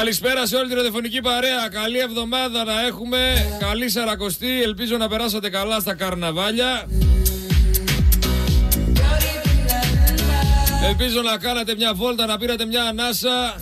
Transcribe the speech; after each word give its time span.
Καλησπέρα 0.00 0.46
σε 0.46 0.56
όλη 0.56 0.66
την 0.66 0.76
ραδιοφωνική 0.76 1.20
παρέα. 1.20 1.68
Καλή 1.70 1.98
εβδομάδα 1.98 2.64
να 2.64 2.86
έχουμε. 2.86 3.18
Καλή 3.58 3.90
Σαρακοστή. 3.90 4.62
Ελπίζω 4.62 4.96
να 4.96 5.08
περάσατε 5.08 5.50
καλά 5.50 5.80
στα 5.80 5.94
καρναβάλια. 5.94 6.88
Ελπίζω 10.88 11.22
να 11.22 11.36
κάνατε 11.36 11.74
μια 11.74 11.94
βόλτα, 11.94 12.26
να 12.26 12.38
πήρατε 12.38 12.64
μια 12.64 12.82
ανάσα. 12.82 13.54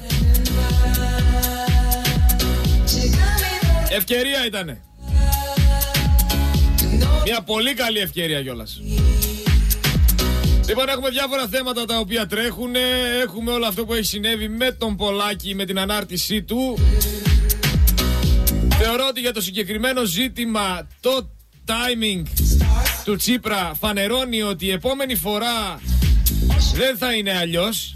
Ευκαιρία 3.91 4.47
ήτανε. 4.47 4.81
Μια 7.25 7.43
πολύ 7.43 7.75
καλή 7.75 7.99
ευκαιρία 7.99 8.43
κιόλας. 8.43 8.81
Λοιπόν, 10.69 10.89
έχουμε 10.89 11.11
διάφορα 11.11 11.47
θέματα 11.47 11.85
τα 11.85 11.99
οποία 11.99 12.27
τρέχουν. 12.27 12.75
Έχουμε 13.23 13.51
όλο 13.51 13.67
αυτό 13.67 13.85
που 13.85 13.95
έχει 13.95 14.05
συνέβη 14.05 14.49
με 14.49 14.73
τον 14.73 14.97
Πολάκη, 14.97 15.55
με 15.55 15.65
την 15.65 15.79
ανάρτησή 15.79 16.43
του. 16.43 16.79
Θεωρώ 18.79 19.07
ότι 19.09 19.21
για 19.21 19.33
το 19.33 19.41
συγκεκριμένο 19.41 20.05
ζήτημα 20.05 20.89
το 21.01 21.31
timing 21.67 22.23
του 23.05 23.17
Τσίπρα 23.17 23.73
φανερώνει 23.81 24.43
ότι 24.43 24.67
η 24.67 24.71
επόμενη 24.71 25.15
φορά 25.15 25.81
δεν 26.75 26.97
θα 26.97 27.13
είναι 27.13 27.37
αλλιώς. 27.39 27.93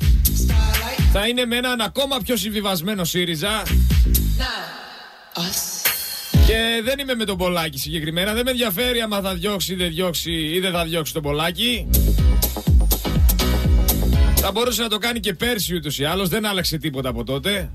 Θα 1.13 1.27
είναι 1.27 1.45
με 1.45 1.57
έναν 1.57 1.81
ακόμα 1.81 2.19
πιο 2.25 2.37
συμβιβασμένο 2.37 3.05
ΣΥΡΙΖΑ. 3.05 3.63
Και 6.47 6.83
δεν 6.85 6.99
είμαι 6.99 7.15
με 7.15 7.25
τον 7.25 7.37
Πολάκη 7.37 7.79
συγκεκριμένα. 7.79 8.33
Δεν 8.33 8.45
με 8.45 8.51
ενδιαφέρει 8.51 9.01
άμα 9.01 9.21
θα 9.21 9.35
διώξει 9.35 9.73
ή 9.73 9.77
δεν 9.77 9.89
διώξει 9.89 10.33
ή 10.33 10.61
δεν 10.61 10.73
θα 10.73 10.85
διώξει 10.85 11.13
τον 11.13 11.23
Πολάκη. 11.23 11.87
Θα 14.45 14.51
μπορούσε 14.53 14.83
να 14.83 14.89
το 14.89 14.99
κάνει 14.99 15.21
και 15.21 15.35
πέρσι 15.35 15.75
ούτως 15.75 15.99
ή 15.99 16.05
άλλως, 16.05 16.29
δεν 16.29 16.47
άλλαξε 16.47 16.79
τίποτα 16.79 17.09
από 17.09 17.25
τότε. 17.25 17.71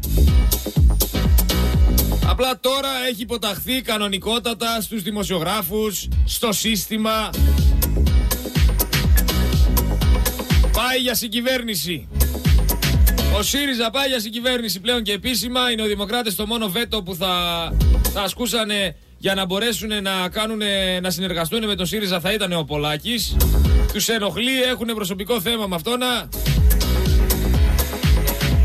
Απλά 2.26 2.60
τώρα 2.60 2.90
έχει 3.10 3.22
υποταχθεί 3.22 3.82
κανονικότατα 3.82 4.82
στους 4.82 5.02
δημοσιογράφους, 5.02 6.08
στο 6.26 6.52
σύστημα. 6.52 7.30
Πάει 10.72 10.98
για 11.02 11.16
συγκυβέρνηση. 11.16 12.08
Ο 13.38 13.42
ΣΥΡΙΖΑ 13.42 13.90
πάει 13.90 14.08
για 14.08 14.20
συγκυβέρνηση 14.20 14.80
πλέον 14.80 15.04
και 15.04 15.12
επίσημα. 15.12 15.72
Είναι 15.72 15.82
ο 15.82 15.86
Δημοκράτες 15.86 16.36
το 16.36 16.46
μόνο 16.46 16.70
βέτο 16.70 17.04
που 17.04 17.16
θα, 17.16 17.34
θα 18.14 18.22
ασκούσανε 18.22 18.96
για 19.18 19.34
να 19.36 19.46
μπορέσουν 19.46 19.90
να, 20.04 20.30
κάνουν, 20.32 20.62
να 21.02 21.10
συνεργαστούν 21.10 21.66
με 21.66 21.76
τον 21.76 21.86
ΣΥΡΙΖΑ 21.86 22.20
θα 22.20 22.34
ήταν 22.34 22.54
ο 22.54 22.64
Πολάκης. 22.64 23.36
Τους 23.94 24.08
ενοχλεί, 24.08 24.64
έχουν 24.64 24.88
προσωπικό 24.96 25.42
θέμα 25.42 25.68
με 25.68 25.76
αυτό 25.76 25.98
να... 25.98 26.30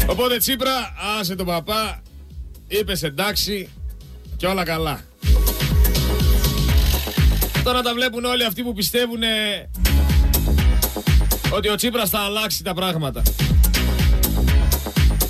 Οπότε 0.06 0.36
Τσίπρα, 0.36 0.94
άσε 1.18 1.34
τον 1.34 1.46
παπά, 1.46 2.02
είπες 2.68 3.02
εντάξει 3.02 3.68
και 4.36 4.46
όλα 4.46 4.64
καλά. 4.64 5.00
Τώρα 7.64 7.82
τα 7.82 7.94
βλέπουν 7.94 8.24
όλοι 8.24 8.44
αυτοί 8.44 8.62
που 8.62 8.72
πιστεύουν 8.72 9.22
ότι 11.52 11.68
ο 11.68 11.74
Τσίπρας 11.74 12.10
θα 12.10 12.18
αλλάξει 12.18 12.62
τα 12.62 12.74
πράγματα. 12.74 13.22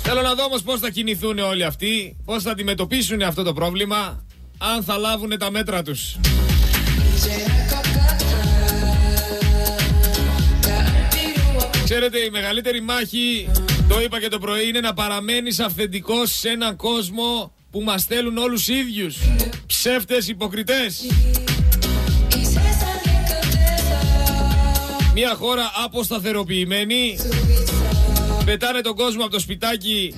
Θέλω 0.03 0.21
να 0.21 0.33
δω 0.33 0.43
όμως 0.43 0.61
πώς 0.61 0.79
θα 0.79 0.89
κινηθούν 0.89 1.39
όλοι 1.39 1.63
αυτοί, 1.63 2.17
πώς 2.25 2.43
θα 2.43 2.51
αντιμετωπίσουν 2.51 3.21
αυτό 3.21 3.43
το 3.43 3.53
πρόβλημα, 3.53 4.25
αν 4.57 4.83
θα 4.83 4.97
λάβουν 4.97 5.37
τα 5.37 5.51
μέτρα 5.51 5.81
τους. 5.81 6.17
Ξέρετε, 11.83 12.19
η 12.19 12.29
μεγαλύτερη 12.29 12.81
μάχη, 12.81 13.49
το 13.93 14.01
είπα 14.01 14.19
και 14.19 14.27
το 14.27 14.39
πρωί, 14.39 14.67
είναι 14.67 14.79
να 14.79 14.93
παραμένεις 14.93 15.59
αυθεντικός 15.59 16.31
σε 16.31 16.49
έναν 16.49 16.75
κόσμο 16.75 17.53
που 17.71 17.81
μας 17.81 18.01
στέλνουν 18.01 18.37
όλους 18.37 18.67
ίδιους. 18.67 19.17
Ψεύτες, 19.67 20.27
υποκριτές. 20.27 21.05
Μια 25.13 25.35
χώρα 25.35 25.71
αποσταθεροποιημένη. 25.83 27.17
Πετάνε 28.45 28.81
τον 28.81 28.95
κόσμο 28.95 29.23
από 29.23 29.31
το 29.31 29.39
σπιτάκι 29.39 30.15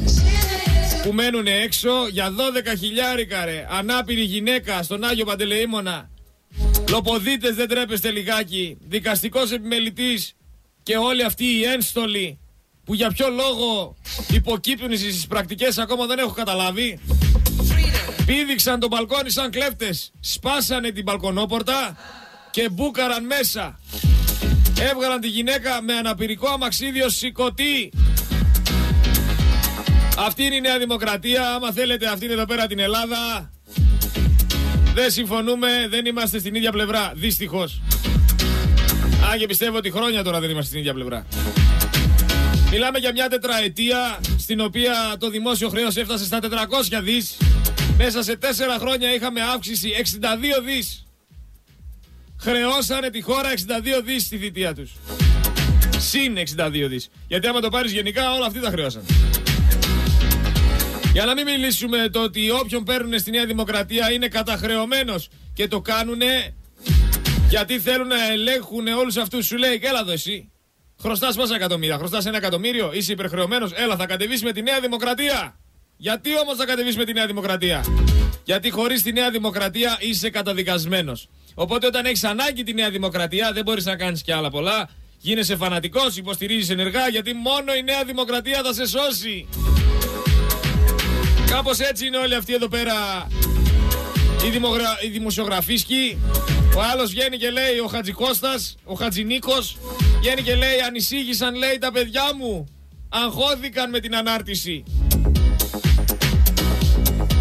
που 1.04 1.14
μένουν 1.14 1.48
έξω 1.48 2.08
για 2.12 2.32
12 2.32 2.76
χιλιάρικα 2.80 3.46
ρε. 3.46 3.68
Ανάπηρη 3.70 4.22
γυναίκα 4.22 4.84
στον 4.84 5.04
Άγιο 5.04 5.26
Παντελεήμονα. 5.26 6.10
Λοποδίτες 6.90 7.56
δεν 7.56 7.68
τρέπεστε 7.68 8.12
λιγάκι. 8.12 8.78
Δικαστικός 8.82 9.52
επιμελητής 9.52 10.36
και 10.84 10.98
όλοι 10.98 11.24
αυτοί 11.24 11.46
οι 11.46 11.64
ένστολοι 11.64 12.40
που 12.86 12.94
για 12.94 13.12
ποιο 13.12 13.30
λόγο 13.30 13.96
υποκύπτουν 14.32 14.98
στις 14.98 15.28
πρακτικές 15.28 15.78
ακόμα 15.78 16.06
δεν 16.06 16.20
έχω 16.20 16.32
καταλάβει. 16.32 17.00
Πήδηξαν 18.26 18.80
το 18.80 18.88
μπαλκόνι 18.88 19.30
σαν 19.30 19.52
κλέφτες. 19.52 20.12
Σπάσανε 20.20 20.92
την 20.92 21.04
μπαλκονόπορτα 21.04 21.98
και 22.52 22.70
μπούκαραν 22.70 23.26
μέσα. 23.26 23.80
Έβγαλαν 24.80 25.20
τη 25.20 25.28
γυναίκα 25.28 25.82
με 25.82 25.94
αναπηρικό 25.94 26.48
αμαξίδιο 26.48 27.10
σηκωτή. 27.10 27.92
Αυτή 30.18 30.44
είναι 30.44 30.56
η 30.56 30.62
Νέα 30.62 30.78
Δημοκρατία. 30.80 31.50
Άμα 31.50 31.72
θέλετε 31.72 32.08
αυτή 32.08 32.26
είναι 32.26 32.34
εδώ 32.34 32.46
πέρα 32.46 32.68
την 32.68 32.80
Ελλάδα. 32.80 33.52
Δεν 34.94 35.12
συμφωνούμε, 35.12 35.88
δεν 35.90 36.06
είμαστε 36.06 36.40
στην 36.40 36.56
ίδια 36.56 36.72
πλευρά. 36.72 37.12
Δυστυχώς. 37.16 37.82
Αν 39.32 39.40
και 39.40 39.46
πιστεύω 39.46 39.78
ότι 39.78 39.92
χρόνια 39.92 40.24
τώρα 40.24 40.40
δεν 40.40 40.50
είμαστε 40.50 40.68
στην 40.68 40.80
ίδια 40.80 40.94
πλευρά. 40.94 41.26
Μιλάμε 42.78 43.00
για 43.00 43.12
μια 43.12 43.30
τετραετία 43.30 44.20
στην 44.38 44.60
οποία 44.60 45.16
το 45.20 45.30
δημόσιο 45.30 45.70
χρέος 45.70 45.96
έφτασε 45.96 46.26
στα 46.26 46.40
400 46.42 47.02
δις. 47.04 47.38
Μέσα 47.98 48.24
σε 48.24 48.36
τέσσερα 48.36 48.78
χρόνια 48.80 49.14
είχαμε 49.14 49.42
αύξηση 49.42 49.90
62 49.96 50.62
δις. 50.66 51.06
Χρεώσανε 52.40 53.10
τη 53.10 53.22
χώρα 53.22 53.52
62 53.52 54.02
δις 54.04 54.24
στη 54.24 54.38
θητεία 54.38 54.74
τους. 54.74 54.92
Συν 55.98 56.38
62 56.38 56.88
δις. 56.88 57.10
Γιατί 57.28 57.48
άμα 57.48 57.60
το 57.60 57.70
πάρεις 57.70 57.92
γενικά 57.92 58.34
όλα 58.34 58.46
αυτοί 58.46 58.60
τα 58.60 58.70
χρεώσαν. 58.70 59.06
Για 61.14 61.26
να 61.26 61.34
μην 61.34 61.46
μιλήσουμε 61.46 62.10
το 62.10 62.22
ότι 62.22 62.50
όποιον 62.50 62.84
παίρνουν 62.84 63.20
στη 63.20 63.32
Νέα 63.32 63.46
Δημοκρατία 63.46 64.12
είναι 64.12 64.28
καταχρεωμένος 64.28 65.30
και 65.54 65.68
το 65.68 65.82
κάνουνε 65.82 66.54
γιατί 67.50 67.80
θέλουν 67.80 68.08
να 68.08 68.32
ελέγχουν 68.32 68.88
όλους 68.88 69.18
αυτούς. 69.18 69.46
Σου 69.46 69.58
λέει, 69.58 69.80
έλα 69.84 70.00
εδώ 70.00 70.12
εσύ. 70.12 70.50
Χρωστάς 71.06 71.36
πόσα 71.36 71.56
εκατομμύρια, 71.56 71.98
χρωστάς 71.98 72.26
ένα 72.26 72.38
εκατομμύριο, 72.38 72.92
είσαι 72.94 73.12
υπερχρεωμένος; 73.12 73.72
Έλα, 73.74 73.96
θα 73.96 74.06
κατεβείς 74.06 74.44
με 74.44 74.52
τη 74.52 74.62
Νέα 74.62 74.80
Δημοκρατία. 74.80 75.56
Γιατί 75.98 76.30
όμως 76.40 76.58
θα 76.58 76.66
κατεβείς 76.66 76.98
με 76.98 77.06
τη 77.06 77.14
Νέα 77.14 77.26
Δημοκρατία; 77.26 77.86
Γιατί 78.44 78.70
χωρίς 78.70 79.02
τη 79.02 79.12
Νέα 79.12 79.30
Δημοκρατία 79.30 79.98
είσαι 80.00 80.30
καταδικασμένος. 80.30 81.28
Οπότε 81.54 81.88
όταν 81.88 82.06
έχεις 82.06 82.24
ανάγκη 82.24 82.64
τη 82.64 82.74
Νέα 82.74 82.90
Δημοκρατία 82.90 83.52
δεν 83.54 83.64
μπορείς 83.64 83.86
να 83.86 83.96
κάνεις 83.96 84.22
και 84.22 84.34
άλλα 84.34 84.50
πολλά. 84.50 84.90
Γίνεσαι 85.18 85.56
φανατικός, 85.56 86.18
υποστηρίζεις 86.18 86.70
ενεργά 86.70 87.08
γιατί 87.08 87.34
μόνο 87.34 87.74
η 87.74 87.84
Νέα 87.84 88.04
Δημοκρατία 88.04 88.62
θα 88.64 88.74
σε 88.74 88.88
σώσει. 88.88 89.48
Κάπως 91.50 91.80
έτσι 91.80 92.08
είναι 92.08 92.18
όλοι 92.18 92.36
αυτοί 92.36 92.54
εδώ 92.54 92.68
πέρα 92.68 93.28
οι, 94.46 94.50
δημογρα... 94.50 94.98
οι 95.02 95.08
δημοσιογραφίσκοι. 95.08 96.18
Ο 96.76 96.82
άλλος 96.92 97.10
βγαίνει 97.10 97.38
και 97.38 97.50
λέει, 97.50 97.80
ο 97.84 97.88
Χατζικώστας, 97.88 98.76
ο 98.84 98.94
Χατζινίκος, 98.94 99.78
βγαίνει 100.26 100.42
και 100.42 100.56
λέει, 100.56 100.80
ανησύγησαν 100.88 101.56
λέει 101.56 101.78
τα 101.80 101.92
παιδιά 101.92 102.24
μου. 102.38 102.68
Αγχώθηκαν 103.10 103.90
με 103.90 104.00
την 104.00 104.16
ανάρτηση. 104.16 104.84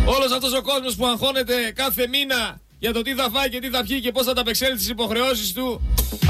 Όλος 0.04 0.32
αυτός 0.32 0.52
ο 0.52 0.62
κόσμος 0.62 0.94
που 0.96 1.06
αγχώνεται 1.06 1.72
κάθε 1.74 2.08
μήνα 2.08 2.60
για 2.78 2.92
το 2.92 3.02
τι 3.02 3.14
θα 3.14 3.30
φάει 3.30 3.48
και 3.48 3.58
τι 3.58 3.68
θα 3.68 3.84
πιει 3.84 4.00
και 4.00 4.12
πώς 4.12 4.24
θα 4.24 4.32
τα 4.32 4.40
απεξέλθει 4.40 4.76
τις 4.76 4.88
υποχρεώσεις 4.88 5.52
του, 5.52 5.80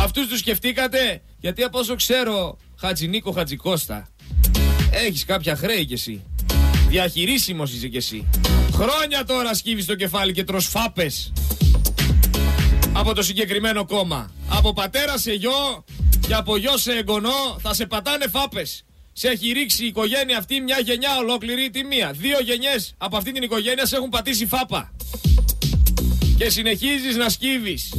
αυτούς 0.01 0.27
τους 0.27 0.39
σκεφτήκατε; 0.39 1.23
Γιατί 1.39 1.63
από 1.63 1.79
όσο 1.79 1.95
ξέρω, 1.95 2.59
Χατζινίκο 2.81 3.31
Χατζικώστα, 3.31 4.09
έχεις 4.91 5.25
κάποια 5.25 5.57
χρέη 5.57 5.85
κι 5.85 5.93
εσύ. 5.93 6.25
Διαχειρίσιμος 6.89 7.73
είσαι 7.73 7.89
κι 7.89 7.97
εσύ. 7.97 8.29
Χρόνια 8.73 9.25
τώρα 9.25 9.55
σκύβεις 9.55 9.87
το 9.87 9.95
κεφάλι 9.95 10.33
και 10.33 10.45
τρως 10.45 10.67
φάπες 10.67 11.33
από 12.93 13.15
το 13.15 13.23
συγκεκριμένο 13.23 13.85
κόμμα. 13.85 14.31
Από 14.49 14.73
πατέρα 14.73 15.19
σε 15.19 15.33
γιο 15.33 15.85
και 16.27 16.35
από 16.35 16.57
γιο 16.57 16.77
σε 16.77 16.93
εγγονό 16.93 17.59
θα 17.61 17.75
σε 17.75 17.87
πατάνε 17.87 18.29
φάπες. 18.29 18.85
Σε 19.13 19.29
έχει 19.29 19.53
ρίξει 19.53 19.85
η 19.85 19.87
οικογένεια 19.87 20.39
αυτή 20.39 20.61
μια 20.61 20.81
γενιά 20.81 21.17
ολόκληρη 21.19 21.71
τη 21.71 21.85
μία. 21.85 22.13
Δύο 22.13 22.41
γενιές 22.41 22.95
από 22.99 23.17
αυτή 23.17 23.33
την 23.33 23.43
οικογένεια 23.43 23.87
σε 23.87 23.97
έχουν 23.97 24.09
πατήσει 24.09 24.47
φάπα. 24.47 24.93
Και 26.37 26.51
συνεχίζεις 26.51 27.17
να 27.17 27.29
σκύβεις. 27.29 27.95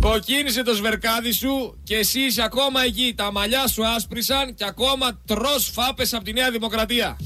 Κοκκίνησε 0.00 0.62
το 0.62 0.74
σβερκάδι 0.74 1.32
σου 1.32 1.80
και 1.84 1.96
εσύ 1.96 2.20
είσαι 2.20 2.42
ακόμα 2.42 2.84
εκεί. 2.84 3.12
Τα 3.16 3.32
μαλλιά 3.32 3.68
σου 3.68 3.86
άσπρισαν 3.86 4.54
και 4.54 4.64
ακόμα 4.64 5.22
τρως 5.26 5.70
φάπες 5.72 6.14
από 6.14 6.24
τη 6.24 6.32
Νέα 6.32 6.50
Δημοκρατία. 6.50 7.16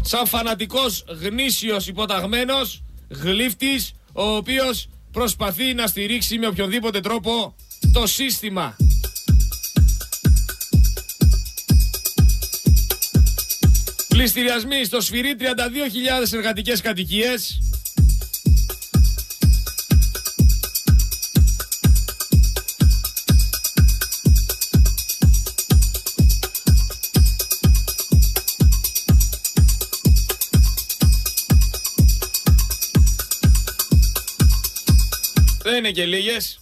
Σαν 0.00 0.26
φανατικός 0.26 1.04
γνήσιος 1.20 1.86
υποταγμένος, 1.86 2.82
γλύφτης, 3.08 3.92
ο 4.12 4.22
οποίος 4.22 4.88
προσπαθεί 5.12 5.74
να 5.74 5.86
στηρίξει 5.86 6.38
με 6.38 6.46
οποιονδήποτε 6.46 7.00
τρόπο 7.00 7.56
το 7.92 8.06
σύστημα. 8.06 8.76
Πληστηριασμοί 14.12 14.84
στο 14.84 15.00
σφυρί 15.00 15.36
32.000 15.38 16.32
εργατικές 16.32 16.80
κατοικίες. 16.80 17.58
Δεν 35.62 35.74
είναι 35.74 35.90
και 35.90 36.04
λίγες. 36.04 36.60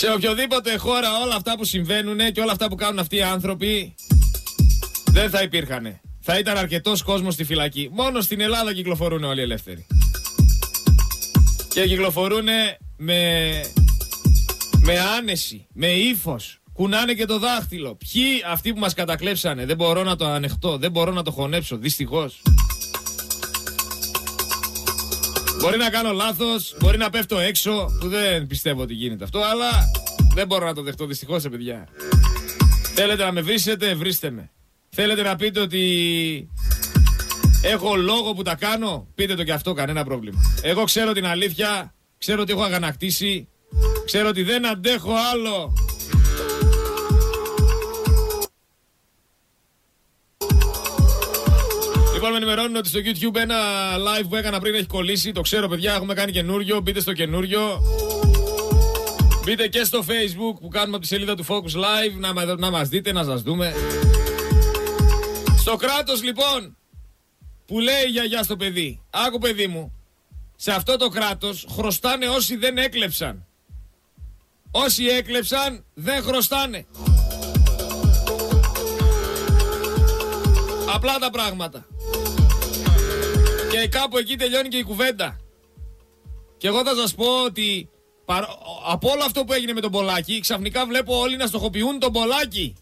Σε 0.00 0.12
οποιοδήποτε 0.12 0.76
χώρα 0.76 1.08
όλα 1.24 1.34
αυτά 1.34 1.56
που 1.56 1.64
συμβαίνουν 1.64 2.32
και 2.32 2.40
όλα 2.40 2.52
αυτά 2.52 2.68
που 2.68 2.74
κάνουν 2.74 2.98
αυτοί 2.98 3.16
οι 3.16 3.22
άνθρωποι 3.22 3.94
δεν 5.10 5.30
θα 5.30 5.42
υπήρχαν. 5.42 6.00
Θα 6.20 6.38
ήταν 6.38 6.56
αρκετός 6.56 7.02
κόσμος 7.02 7.34
στη 7.34 7.44
φυλακή. 7.44 7.88
Μόνο 7.92 8.20
στην 8.20 8.40
Ελλάδα 8.40 8.74
κυκλοφορούν 8.74 9.24
όλοι 9.24 9.40
ελεύθεροι. 9.40 9.86
Και 11.72 11.86
κυκλοφορούν 11.86 12.46
με, 12.96 13.20
με 14.82 14.98
άνεση, 15.18 15.66
με 15.72 15.86
ύφος. 15.86 16.58
Κουνάνε 16.72 17.14
και 17.14 17.24
το 17.24 17.38
δάχτυλο. 17.38 17.96
Ποιοι 17.96 18.42
αυτοί 18.46 18.72
που 18.72 18.78
μας 18.78 18.94
κατακλέψανε. 18.94 19.66
Δεν 19.66 19.76
μπορώ 19.76 20.02
να 20.02 20.16
το 20.16 20.26
ανεχτώ. 20.26 20.78
Δεν 20.78 20.90
μπορώ 20.90 21.12
να 21.12 21.22
το 21.22 21.30
χωνέψω. 21.30 21.76
Δυστυχώς. 21.76 22.42
Μπορεί 25.60 25.76
να 25.76 25.90
κάνω 25.90 26.12
λάθος, 26.12 26.76
μπορεί 26.80 26.98
να 26.98 27.10
πέφτω 27.10 27.38
έξω, 27.38 27.96
που 28.00 28.08
δεν 28.08 28.46
πιστεύω 28.46 28.82
ότι 28.82 28.94
γίνεται 28.94 29.24
αυτό, 29.24 29.38
αλλά 29.38 29.70
δεν 30.34 30.46
μπορώ 30.46 30.66
να 30.66 30.74
το 30.74 30.82
δεχτώ 30.82 31.06
δυστυχώς, 31.06 31.48
παιδιά. 31.48 31.88
Θέλετε 32.94 33.24
να 33.24 33.32
με 33.32 33.40
βρίσετε, 33.40 33.94
βρίστε 33.94 34.30
με. 34.30 34.50
Θέλετε 34.90 35.22
να 35.22 35.36
πείτε 35.36 35.60
ότι 35.60 36.48
έχω 37.62 37.96
λόγο 37.96 38.32
που 38.34 38.42
τα 38.42 38.54
κάνω, 38.54 39.06
πείτε 39.14 39.34
το 39.34 39.44
και 39.44 39.52
αυτό, 39.52 39.72
κανένα 39.72 40.04
πρόβλημα. 40.04 40.40
Εγώ 40.62 40.84
ξέρω 40.84 41.12
την 41.12 41.26
αλήθεια, 41.26 41.94
ξέρω 42.18 42.42
ότι 42.42 42.52
έχω 42.52 42.62
αγανακτήσει, 42.62 43.48
ξέρω 44.04 44.28
ότι 44.28 44.42
δεν 44.42 44.66
αντέχω 44.66 45.12
άλλο 45.32 45.72
Λοιπόν, 52.22 52.34
με 52.34 52.38
ενημερώνουν 52.44 52.76
ότι 52.76 52.88
στο 52.88 53.00
YouTube 53.04 53.36
ένα 53.36 53.56
live 53.96 54.26
που 54.28 54.36
έκανα 54.36 54.60
πριν 54.60 54.74
έχει 54.74 54.86
κολλήσει. 54.86 55.32
Το 55.32 55.40
ξέρω, 55.40 55.68
παιδιά, 55.68 55.94
έχουμε 55.94 56.14
κάνει 56.14 56.32
καινούριο. 56.32 56.80
Μπείτε 56.80 57.00
στο 57.00 57.12
καινούριο. 57.12 57.82
Μπείτε 59.44 59.68
και 59.68 59.84
στο 59.84 59.98
Facebook 59.98 60.60
που 60.60 60.68
κάνουμε 60.68 60.96
από 60.96 60.98
τη 60.98 61.06
σελίδα 61.06 61.34
του 61.34 61.44
Focus 61.48 61.76
Live 61.76 62.34
να, 62.34 62.56
να 62.56 62.70
μας 62.70 62.88
δείτε, 62.88 63.12
να 63.12 63.24
σας 63.24 63.42
δούμε. 63.42 63.74
Στο 65.58 65.76
κράτος 65.76 66.22
λοιπόν 66.22 66.76
που 67.66 67.80
λέει 67.80 68.04
η 68.06 68.10
γιαγιά 68.10 68.42
στο 68.42 68.56
παιδί. 68.56 69.02
Άκου 69.10 69.38
παιδί 69.38 69.66
μου. 69.66 69.92
Σε 70.56 70.72
αυτό 70.72 70.96
το 70.96 71.08
κράτος 71.08 71.66
χρωστάνε 71.70 72.28
όσοι 72.28 72.56
δεν 72.56 72.78
έκλεψαν. 72.78 73.46
Όσοι 74.70 75.04
έκλεψαν 75.04 75.84
δεν 75.94 76.22
χρωστάνε. 76.22 76.86
Απλά 80.94 81.18
τα 81.18 81.30
πράγματα. 81.30 81.89
Και 83.80 83.88
κάπου 83.88 84.18
εκεί 84.18 84.36
τελειώνει 84.36 84.68
και 84.68 84.76
η 84.76 84.82
κουβέντα. 84.82 85.36
Και 86.56 86.66
εγώ 86.66 86.84
θα 86.84 86.94
σας 86.94 87.14
πω 87.14 87.44
ότι 87.44 87.88
από 88.86 89.10
όλο 89.10 89.24
αυτό 89.24 89.44
που 89.44 89.52
έγινε 89.52 89.72
με 89.72 89.80
τον 89.80 89.90
Πολάκη, 89.90 90.40
ξαφνικά 90.40 90.86
βλέπω 90.86 91.18
όλοι 91.18 91.36
να 91.36 91.46
στοχοποιούν 91.46 91.98
τον 91.98 92.12
Πολάκη. 92.12 92.76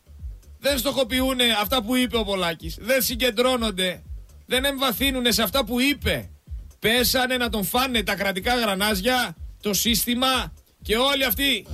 Δεν 0.59 0.79
στοχοποιούν 0.79 1.39
αυτά 1.61 1.83
που 1.83 1.97
είπε 1.97 2.17
ο 2.17 2.25
Πολάκης. 2.25 2.77
Δεν 2.81 3.03
συγκεντρώνονται. 3.03 4.03
Δεν 4.47 4.65
εμβαθύνουν 4.65 5.33
σε 5.33 5.43
αυτά 5.43 5.65
που 5.65 5.81
είπε. 5.81 6.31
Πέσανε 6.79 7.37
να 7.37 7.49
τον 7.49 7.65
φάνε 7.65 8.03
τα 8.03 8.15
κρατικά 8.15 8.55
γρανάζια, 8.55 9.37
το 9.63 9.75
σύστημα 9.75 10.53
και 10.83 10.97
όλοι 10.97 11.25
αυτοί. 11.25 11.67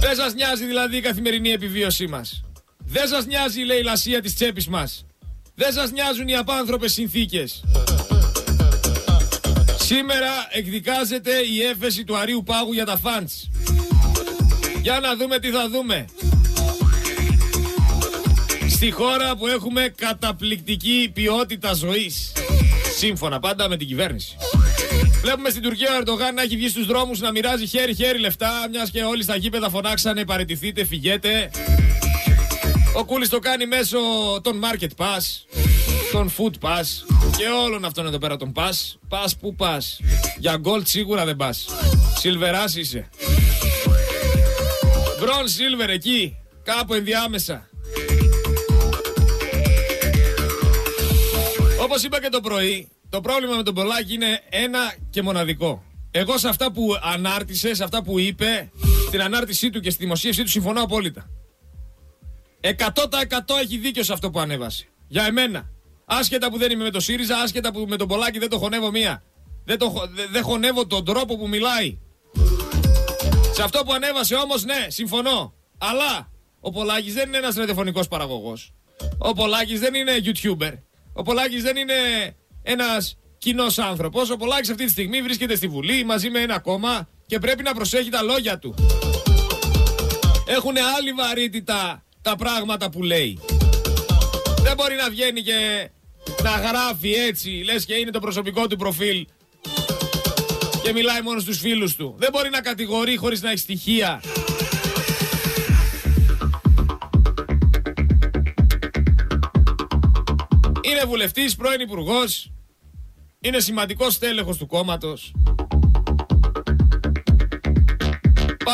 Δεν 0.00 0.14
σας 0.16 0.34
νοιάζει 0.34 0.64
δηλαδή 0.64 0.96
η 0.96 1.00
καθημερινή 1.00 1.50
επιβίωσή 1.50 2.06
μας. 2.06 2.44
Δεν 2.78 3.08
σας 3.08 3.26
νοιάζει 3.26 3.60
η 3.60 3.64
λαϊλασία 3.64 4.20
της 4.20 4.34
τσέπης 4.34 4.68
μας. 4.68 5.06
Δεν 5.54 5.72
σας 5.72 5.90
νοιάζουν 5.90 6.28
οι 6.28 6.36
απάνθρωπες 6.36 6.92
συνθήκες. 6.92 7.64
Σήμερα 9.78 10.30
εκδικάζεται 10.50 11.30
η 11.30 11.62
έφεση 11.62 12.04
του 12.04 12.16
Αρίου 12.16 12.42
Πάγου 12.46 12.72
για 12.72 12.84
τα 12.84 12.96
φαντς. 12.96 13.48
Για 14.82 15.00
να 15.00 15.16
δούμε 15.16 15.38
τι 15.38 15.50
θα 15.50 15.68
δούμε. 15.68 16.04
Στη 18.68 18.90
χώρα 18.90 19.36
που 19.36 19.46
έχουμε 19.46 19.92
καταπληκτική 19.96 21.10
ποιότητα 21.14 21.72
ζωής. 21.72 22.32
Σύμφωνα 22.96 23.40
πάντα 23.40 23.68
με 23.68 23.76
την 23.76 23.86
κυβέρνηση. 23.86 24.36
Βλέπουμε 25.20 25.50
στην 25.50 25.62
Τουρκία 25.62 25.88
ο 25.92 25.96
Ερντογάν 25.96 26.34
να 26.34 26.42
έχει 26.42 26.56
βγει 26.56 26.68
στους 26.68 26.86
δρόμους 26.86 27.20
να 27.20 27.30
μοιράζει 27.30 27.66
χέρι-χέρι 27.66 28.18
λεφτά, 28.18 28.52
μιας 28.70 28.90
και 28.90 29.02
όλοι 29.02 29.22
στα 29.22 29.36
γήπεδα 29.36 29.70
φωνάξανε 29.70 30.24
παραιτηθείτε, 30.24 30.84
φυγέτε. 30.84 31.50
Ο 32.96 33.04
Κούλης 33.04 33.28
το 33.28 33.38
κάνει 33.38 33.66
μέσω 33.66 33.98
των 34.42 34.60
Market 34.64 34.88
Pass, 34.96 35.20
των 36.12 36.32
Food 36.36 36.68
Pass 36.68 36.84
και 37.36 37.46
όλων 37.64 37.84
αυτών 37.84 38.06
εδώ 38.06 38.18
πέρα 38.18 38.36
τον 38.36 38.52
Pass. 38.56 38.96
Pass 39.08 39.30
που 39.40 39.54
πας. 39.54 40.00
Για 40.38 40.60
Gold 40.64 40.82
σίγουρα 40.84 41.24
δεν 41.24 41.36
πας. 41.36 41.66
Σιλβεράς 42.18 42.76
είσαι. 42.76 43.08
Bronze 45.20 45.82
Silver 45.84 45.88
εκεί, 45.88 46.36
κάπου 46.62 46.94
ενδιάμεσα. 46.94 47.68
Όπως 51.80 52.02
είπα 52.02 52.20
και 52.20 52.28
το 52.28 52.40
πρωί, 52.40 52.88
το 53.08 53.20
πρόβλημα 53.20 53.56
με 53.56 53.62
τον 53.62 53.74
Πολάκη 53.74 54.14
είναι 54.14 54.40
ένα 54.50 54.94
και 55.10 55.22
μοναδικό. 55.22 55.82
Εγώ 56.10 56.38
σε 56.38 56.48
αυτά 56.48 56.72
που 56.72 56.98
ανάρτησες, 57.02 57.76
σε 57.76 57.84
αυτά 57.84 58.02
που 58.02 58.18
είπε, 58.18 58.70
στην 59.06 59.22
ανάρτησή 59.22 59.70
του 59.70 59.80
και 59.80 59.90
στη 59.90 60.02
δημοσίευσή 60.02 60.42
του 60.42 60.50
συμφωνώ 60.50 60.82
απόλυτα. 60.82 61.28
100% 62.64 62.72
έχει 63.62 63.76
δίκιο 63.76 64.02
σε 64.02 64.12
αυτό 64.12 64.30
που 64.30 64.40
ανέβασε. 64.40 64.88
Για 65.08 65.24
εμένα. 65.24 65.70
Άσχετα 66.04 66.50
που 66.50 66.58
δεν 66.58 66.70
είμαι 66.70 66.84
με 66.84 66.90
το 66.90 67.00
ΣΥΡΙΖΑ, 67.00 67.38
άσχετα 67.38 67.72
που 67.72 67.84
με 67.88 67.96
τον 67.96 68.08
Πολάκη 68.08 68.38
δεν 68.38 68.48
το 68.48 68.58
χωνεύω 68.58 68.90
μία. 68.90 69.22
Δεν, 69.64 69.78
το, 69.78 69.92
δεν 70.30 70.42
χωνεύω 70.42 70.86
τον 70.86 71.04
τρόπο 71.04 71.36
που 71.36 71.48
μιλάει. 71.48 71.98
Σε 73.52 73.62
αυτό 73.62 73.84
που 73.84 73.92
ανέβασε 73.92 74.34
όμως 74.34 74.64
ναι, 74.64 74.86
συμφωνώ. 74.88 75.54
Αλλά 75.78 76.30
ο 76.60 76.70
Πολάκης 76.70 77.14
δεν 77.14 77.28
είναι 77.28 77.36
ένας 77.36 77.54
ραδιοφωνικός 77.54 78.08
παραγωγός. 78.08 78.72
Ο 79.18 79.32
Πολάκης 79.32 79.80
δεν 79.80 79.94
είναι 79.94 80.12
YouTuber. 80.24 80.72
Ο 81.12 81.22
Πολάκης 81.22 81.62
δεν 81.62 81.76
είναι 81.76 81.94
ένας 82.62 83.16
κοινός 83.38 83.78
άνθρωπος. 83.78 84.30
Ο 84.30 84.36
Πολάκης 84.36 84.70
αυτή 84.70 84.84
τη 84.84 84.90
στιγμή 84.90 85.22
βρίσκεται 85.22 85.56
στη 85.56 85.68
Βουλή 85.68 86.04
μαζί 86.04 86.30
με 86.30 86.40
ένα 86.40 86.58
κόμμα 86.58 87.08
και 87.26 87.38
πρέπει 87.38 87.62
να 87.62 87.74
προσέχει 87.74 88.10
τα 88.10 88.22
λόγια 88.22 88.58
του. 88.58 88.74
Έχουν 90.46 90.74
άλλη 90.96 91.12
βαρύτητα 91.12 92.04
τα 92.24 92.36
πράγματα 92.36 92.90
που 92.90 93.02
λέει. 93.02 93.38
Δεν 94.62 94.74
μπορεί 94.76 94.94
να 94.94 95.10
βγαίνει 95.10 95.42
και 95.42 95.90
να 96.42 96.50
γράφει 96.50 97.12
έτσι, 97.12 97.48
λες 97.48 97.84
και 97.84 97.94
είναι 97.94 98.10
το 98.10 98.20
προσωπικό 98.20 98.66
του 98.66 98.76
προφίλ 98.76 99.26
και 100.82 100.92
μιλάει 100.92 101.22
μόνο 101.22 101.40
στους 101.40 101.58
φίλους 101.58 101.96
του. 101.96 102.14
Δεν 102.18 102.28
μπορεί 102.32 102.50
να 102.50 102.60
κατηγορεί 102.60 103.16
χωρίς 103.16 103.42
να 103.42 103.50
έχει 103.50 103.58
στοιχεία. 103.58 104.22
Είναι 110.82 111.04
βουλευτής, 111.06 111.56
πρώην 111.56 111.80
υπουργός. 111.80 112.50
Είναι 113.40 113.60
σημαντικός 113.60 114.18
τέλεχος 114.18 114.56
του 114.56 114.66
κόμματος. 114.66 115.32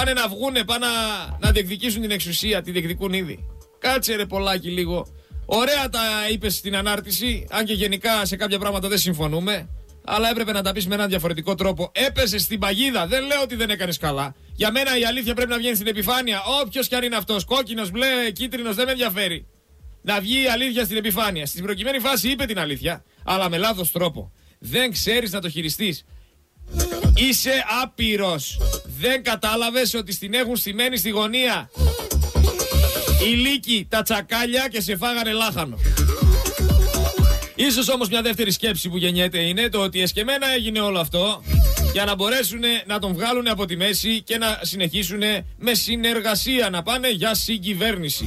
Πάνε 0.00 0.12
να 0.12 0.28
βγούνε, 0.28 0.64
πάνε 0.64 0.86
να, 0.86 1.38
να 1.40 1.52
διεκδικήσουν 1.52 2.00
την 2.00 2.10
εξουσία, 2.10 2.62
τη 2.62 2.70
διεκδικούν 2.70 3.12
ήδη. 3.12 3.46
Κάτσε 3.78 4.16
ρε 4.16 4.26
πολλάκι 4.26 4.68
λίγο. 4.68 5.06
Ωραία 5.46 5.88
τα 5.88 6.00
είπες 6.32 6.54
στην 6.54 6.76
ανάρτηση, 6.76 7.46
αν 7.50 7.64
και 7.64 7.72
γενικά 7.72 8.24
σε 8.24 8.36
κάποια 8.36 8.58
πράγματα 8.58 8.88
δεν 8.88 8.98
συμφωνούμε. 8.98 9.68
Αλλά 10.04 10.30
έπρεπε 10.30 10.52
να 10.52 10.62
τα 10.62 10.72
πεις 10.72 10.86
με 10.86 10.94
έναν 10.94 11.08
διαφορετικό 11.08 11.54
τρόπο. 11.54 11.90
Έπεσε 11.94 12.38
στην 12.38 12.58
παγίδα. 12.58 13.06
Δεν 13.06 13.26
λέω 13.26 13.42
ότι 13.42 13.54
δεν 13.54 13.70
έκανες 13.70 13.98
καλά. 13.98 14.34
Για 14.54 14.70
μένα 14.70 14.98
η 14.98 15.04
αλήθεια 15.04 15.34
πρέπει 15.34 15.50
να 15.50 15.58
βγαίνει 15.58 15.74
στην 15.74 15.86
επιφάνεια. 15.86 16.42
Όποιος 16.62 16.88
κι 16.88 16.94
αν 16.94 17.02
είναι 17.02 17.16
αυτός, 17.16 17.44
κόκκινος, 17.44 17.90
μπλε, 17.90 18.30
κίτρινος, 18.32 18.74
δεν 18.74 18.84
με 18.84 18.90
ενδιαφέρει. 18.90 19.46
Να 20.02 20.20
βγει 20.20 20.42
η 20.42 20.46
αλήθεια 20.46 20.84
στην 20.84 20.96
επιφάνεια. 20.96 21.46
Στην 21.46 21.62
προκειμένη 21.62 21.98
φάση 21.98 22.28
είπε 22.28 22.44
την 22.44 22.58
αλήθεια, 22.58 23.04
αλλά 23.24 23.48
με 23.48 23.56
λάθος 23.56 23.90
τρόπο. 23.90 24.32
Δεν 24.58 24.92
ξέρεις 24.92 25.32
να 25.32 25.40
το 25.40 25.48
χειριστείς. 25.48 26.04
Είσαι 27.28 27.64
άπειρος. 27.82 28.58
Δεν 28.98 29.22
κατάλαβες 29.22 29.94
ότι 29.94 30.12
στην 30.12 30.34
έχουν 30.34 30.56
στημένη 30.56 30.96
στη 30.96 31.10
γωνία; 31.10 31.70
Οι 33.22 33.34
λύκοι, 33.34 33.86
τα 33.88 34.02
τσακάλια 34.02 34.68
και 34.68 34.80
σε 34.80 34.96
φάγανε 34.96 35.32
λάχανο. 35.32 35.78
Ίσως 37.54 37.88
όμως 37.88 38.08
μια 38.08 38.22
δεύτερη 38.22 38.50
σκέψη 38.50 38.88
που 38.88 38.96
γεννιέται 38.96 39.38
είναι 39.38 39.68
το 39.68 39.78
ότι 39.78 40.00
εσκεμένα 40.00 40.52
έγινε 40.54 40.80
όλο 40.80 40.98
αυτό 40.98 41.42
για 41.92 42.04
να 42.04 42.14
μπορέσουν 42.14 42.60
να 42.86 42.98
τον 42.98 43.14
βγάλουν 43.14 43.48
από 43.48 43.64
τη 43.66 43.76
μέση 43.76 44.22
και 44.22 44.38
να 44.38 44.58
συνεχίσουν 44.62 45.22
με 45.58 45.74
συνεργασία 45.74 46.70
να 46.70 46.82
πάνε 46.82 47.10
για 47.10 47.34
συγκυβέρνηση. 47.34 48.26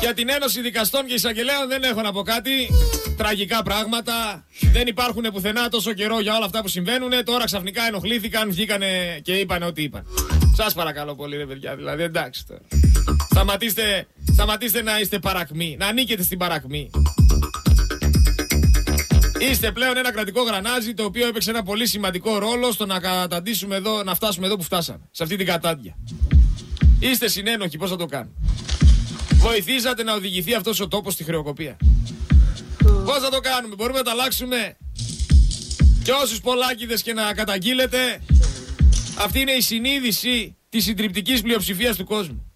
Για 0.00 0.14
την 0.14 0.28
Ένωση 0.28 0.60
Δικαστών 0.60 1.06
και 1.06 1.14
Εισαγγελέων 1.14 1.68
δεν 1.68 1.82
έχω 1.82 2.02
να 2.02 2.12
πω 2.12 2.22
κάτι. 2.22 2.68
Τραγικά 3.22 3.62
πράγματα. 3.62 4.44
Δεν 4.72 4.86
υπάρχουν 4.86 5.22
πουθενά 5.32 5.68
τόσο 5.68 5.92
καιρό 5.92 6.20
για 6.20 6.36
όλα 6.36 6.44
αυτά 6.44 6.62
που 6.62 6.68
συμβαίνουν. 6.68 7.10
Τώρα 7.24 7.44
ξαφνικά 7.44 7.86
ενοχλήθηκαν, 7.86 8.50
βγήκανε 8.50 9.20
και 9.22 9.32
είπαν 9.32 9.62
ό,τι 9.62 9.82
είπαν. 9.82 10.06
Σας 10.54 10.74
παρακαλώ 10.74 11.14
πολύ, 11.14 11.36
ρε 11.36 11.46
παιδιά. 11.46 11.76
Δηλαδή, 11.76 12.02
εντάξει 12.02 12.46
τώρα. 12.46 12.60
Σταματήστε, 13.30 14.06
σταματήστε 14.32 14.82
να 14.82 15.00
είστε 15.00 15.18
παρακμοί. 15.18 15.76
Να 15.78 15.86
ανήκετε 15.86 16.22
στην 16.22 16.38
παρακμή. 16.38 16.90
Είστε 19.50 19.72
πλέον 19.72 19.96
ένα 19.96 20.12
κρατικό 20.12 20.42
γρανάζι 20.42 20.94
το 20.94 21.04
οποίο 21.04 21.26
έπαιξε 21.26 21.50
ένα 21.50 21.62
πολύ 21.62 21.86
σημαντικό 21.86 22.38
ρόλο 22.38 22.72
στο 22.72 22.86
να 22.86 23.00
καταντήσουμε 23.00 23.76
εδώ, 23.76 24.02
να 24.02 24.14
φτάσουμε 24.14 24.46
εδώ 24.46 24.56
που 24.56 24.62
φτάσαμε. 24.62 25.08
Σε 25.10 25.22
αυτή 25.22 25.36
την 25.36 25.46
κατάντια. 25.46 25.96
Είστε 26.98 27.28
συνένοχοι, 27.28 27.78
πώς 27.78 27.90
θα 27.90 27.96
το 27.96 28.06
κάνουμε. 28.06 28.34
Βοηθήσατε 29.34 30.02
να 30.02 30.14
οδηγηθεί 30.14 30.54
αυτός 30.54 30.80
ο 30.80 30.88
τόπος 30.88 31.12
στη 31.12 31.24
χρεοκοπία. 31.24 31.76
Πώς 33.04 33.18
θα 33.22 33.30
το 33.30 33.40
κάνουμε, 33.40 33.74
μπορούμε 33.74 33.98
να 33.98 34.04
τα 34.04 34.10
αλλάξουμε; 34.10 34.76
Και 36.02 36.12
όσους 36.12 36.40
πολλάκιδες 36.40 37.02
και 37.02 37.12
να 37.12 37.34
καταγγείλετε, 37.34 38.20
αυτή 39.18 39.40
είναι 39.40 39.52
η 39.52 39.60
συνείδηση 39.60 40.56
της 40.68 40.84
συντριπτικής 40.84 41.42
πλειοψηφίας 41.42 41.96
του 41.96 42.04
κόσμου. 42.04 42.52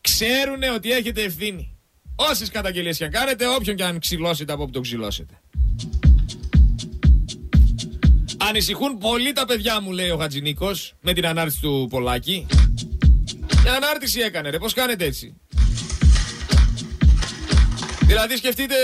Ξέρουν 0.00 0.62
ότι 0.74 0.92
έχετε 0.92 1.22
ευθύνη. 1.22 1.76
Όσες 2.16 2.50
καταγγελίες 2.50 2.96
και 2.96 3.04
αν 3.04 3.10
κάνετε, 3.10 3.46
όποιον 3.46 3.76
και 3.76 3.84
αν 3.84 3.98
ξυλώσετε 3.98 4.52
από 4.52 4.62
όπου 4.62 4.72
το 4.72 4.80
ξυλώσετε. 4.80 5.40
Ανησυχούν 8.36 8.98
πολύ 8.98 9.32
τα 9.32 9.44
παιδιά 9.44 9.80
μου, 9.80 9.92
λέει 9.92 10.10
ο 10.10 10.16
Χατζηνίκος, 10.16 10.94
με 11.00 11.12
την 11.12 11.26
ανάρτηση 11.26 11.60
του 11.60 11.86
Πολάκη. 11.90 12.46
Μια 13.62 13.72
ανάρτηση 13.72 14.20
έκανε, 14.20 14.50
ρε, 14.50 14.58
πώς 14.58 14.72
κάνετε 14.72 15.04
έτσι; 15.04 15.34
Δηλαδή 18.00 18.36
σκεφτείτε 18.36 18.74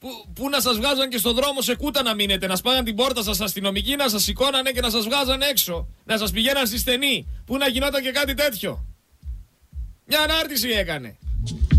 που, 0.00 0.08
που 0.34 0.48
να 0.48 0.60
σας 0.60 0.76
βγάζαν 0.76 1.08
και 1.08 1.18
στο 1.18 1.32
δρόμο 1.32 1.62
σε 1.62 1.74
κούτα 1.76 2.02
να 2.02 2.14
μείνετε, 2.14 2.46
να 2.46 2.56
σπάγαν 2.56 2.84
την 2.84 2.94
πόρτα 2.94 3.22
σας 3.22 3.40
αστυνομικοί, 3.40 3.96
να 3.96 4.08
σας 4.08 4.22
σηκώνανε 4.22 4.70
και 4.70 4.80
να 4.80 4.90
σας 4.90 5.04
βγάζαν 5.04 5.40
έξω, 5.40 5.88
να 6.04 6.18
σας 6.18 6.30
πηγαίναν 6.30 6.66
στη 6.66 6.78
στενή, 6.78 7.26
που 7.44 7.56
να 7.56 7.68
γινόταν 7.68 8.02
και 8.02 8.10
κάτι 8.10 8.34
τέτοιο. 8.34 8.84
Μια 10.04 10.20
ανάρτηση 10.20 10.68
έκανε. 10.68 11.18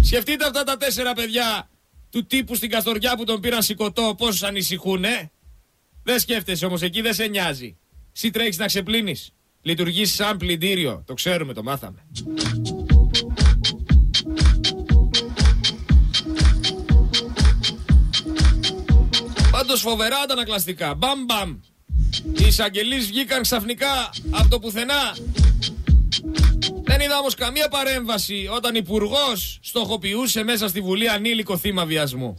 Σκεφτείτε 0.04 0.46
αυτά 0.46 0.64
τα 0.64 0.78
τέσσερα 0.78 1.14
παιδιά 1.14 1.70
του 2.10 2.26
τύπου 2.26 2.56
στην 2.56 2.70
Καστοριά 2.70 3.16
που 3.18 3.24
τον 3.24 3.40
πήραν 3.40 3.62
σηκωτό, 3.62 4.16
πόσους 4.18 4.44
ανησυχούνε. 4.44 5.32
Δεν 6.04 6.20
σκέφτεσαι 6.20 6.66
όμως, 6.66 6.82
εκεί 6.82 7.02
δεν 7.02 7.14
σε 7.14 7.26
νοιάζει. 7.26 7.78
Εσύ 8.16 8.30
τρέχεις 8.30 8.58
να 8.58 8.66
ξεπλύνεις. 8.66 9.34
Λειτουργείς 9.62 10.14
σαν 10.14 10.38
πλυντήριο. 10.38 11.04
Το 11.06 11.14
ξέρουμε, 11.14 11.54
το 11.54 11.64
μάθαμε. 11.64 12.06
Πάντω 19.72 19.84
φοβερά 19.84 20.18
αντανακλαστικά. 20.18 20.94
Μπαμ 20.96 21.26
μπαμ. 21.26 21.60
Οι 22.38 22.46
εισαγγελείς 22.48 23.08
βγήκαν 23.08 23.42
ξαφνικά 23.42 24.10
από 24.30 24.50
το 24.50 24.60
πουθενά. 24.60 25.16
Δεν 26.84 27.00
είδα 27.00 27.18
όμως 27.18 27.36
καμία 27.36 27.68
παρέμβαση 27.68 28.50
όταν 28.56 28.76
υπουργός 28.76 29.60
στοχοποιούσε 29.62 30.44
μέσα 30.44 30.68
στη 30.68 30.82
Βουλή 30.82 31.10
ανήλικο 31.10 31.58
θύμα 31.58 31.86
βιασμού. 31.86 32.38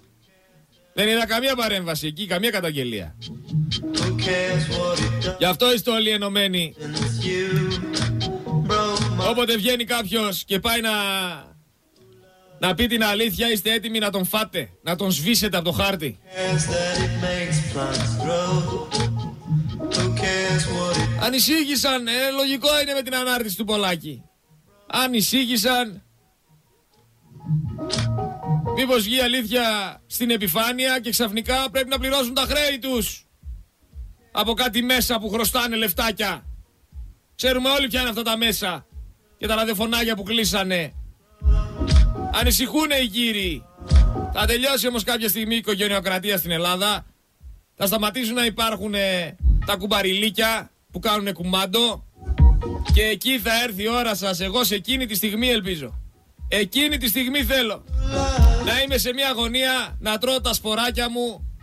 Δεν 0.94 1.08
είδα 1.08 1.26
καμία 1.26 1.56
παρέμβαση 1.56 2.06
εκεί, 2.06 2.26
καμία 2.26 2.50
καταγγελία. 2.50 3.16
Γι' 5.38 5.44
αυτό 5.44 5.72
είστε 5.72 5.90
όλοι 5.90 6.10
ενωμένοι. 6.10 6.74
Όποτε 9.30 9.56
βγαίνει 9.56 9.84
κάποιος 9.84 10.44
και 10.44 10.58
πάει 10.58 10.80
να 10.80 10.90
να 12.62 12.74
πει 12.74 12.86
την 12.86 13.04
αλήθεια, 13.04 13.50
είστε 13.50 13.72
έτοιμοι 13.72 13.98
να 13.98 14.10
τον 14.10 14.24
φάτε, 14.24 14.70
να 14.82 14.96
τον 14.96 15.10
σβήσετε 15.10 15.56
από 15.56 15.64
το 15.64 15.72
χάρτη. 15.72 16.18
Ανησύγησαν, 21.20 22.06
ε, 22.06 22.30
λογικό 22.36 22.80
είναι 22.82 22.92
με 22.92 23.02
την 23.02 23.14
ανάρτηση 23.14 23.56
του 23.56 23.64
Πολάκη. 23.64 24.22
Ανησύγησαν. 24.86 26.02
Μήπως 28.76 29.02
βγει 29.02 29.20
αλήθεια 29.20 29.62
στην 30.06 30.30
επιφάνεια 30.30 31.00
και 31.00 31.10
ξαφνικά 31.10 31.70
πρέπει 31.70 31.88
να 31.88 31.98
πληρώσουν 31.98 32.34
τα 32.34 32.42
χρέη 32.42 32.78
τους. 32.78 33.26
Από 34.32 34.52
κάτι 34.52 34.82
μέσα 34.82 35.18
που 35.18 35.28
χρωστάνε 35.28 35.76
λεφτάκια. 35.76 36.46
Ξέρουμε 37.34 37.70
όλοι 37.70 37.88
ποια 37.88 38.00
είναι 38.00 38.08
αυτά 38.08 38.22
τα 38.22 38.36
μέσα. 38.36 38.86
Και 39.38 39.46
τα 39.46 39.54
ραδιοφωνάκια 39.54 40.16
που 40.16 40.22
κλείσανε. 40.22 40.92
Ανησυχούν 42.32 42.90
οι 43.02 43.06
κύριοι. 43.06 43.64
Θα 44.32 44.46
τελειώσει 44.46 44.88
όμως 44.88 45.04
κάποια 45.04 45.28
στιγμή 45.28 45.54
η 45.54 45.56
οικογενειοκρατία 45.56 46.36
στην 46.36 46.50
Ελλάδα. 46.50 47.04
Θα 47.74 47.86
σταματήσουν 47.86 48.34
να 48.34 48.44
υπάρχουν 48.44 48.94
ε, 48.94 49.36
τα 49.66 49.76
κουμπαριλίκια 49.76 50.70
που 50.92 50.98
κάνουν 50.98 51.32
κουμάντο. 51.32 52.04
Και 52.94 53.02
εκεί 53.02 53.38
θα 53.38 53.62
έρθει 53.62 53.82
η 53.82 53.88
ώρα 53.88 54.14
σας. 54.14 54.40
Εγώ 54.40 54.64
σε 54.64 54.74
εκείνη 54.74 55.06
τη 55.06 55.14
στιγμή 55.14 55.48
ελπίζω. 55.48 56.00
Εκείνη 56.48 56.96
τη 56.96 57.08
στιγμή 57.08 57.44
θέλω. 57.44 57.84
Να 58.64 58.80
είμαι 58.82 58.98
σε 58.98 59.12
μια 59.12 59.28
αγωνία 59.28 59.96
να 60.00 60.18
τρώω 60.18 60.40
τα 60.40 60.52
σποράκια 60.52 61.10
μου. 61.10 61.56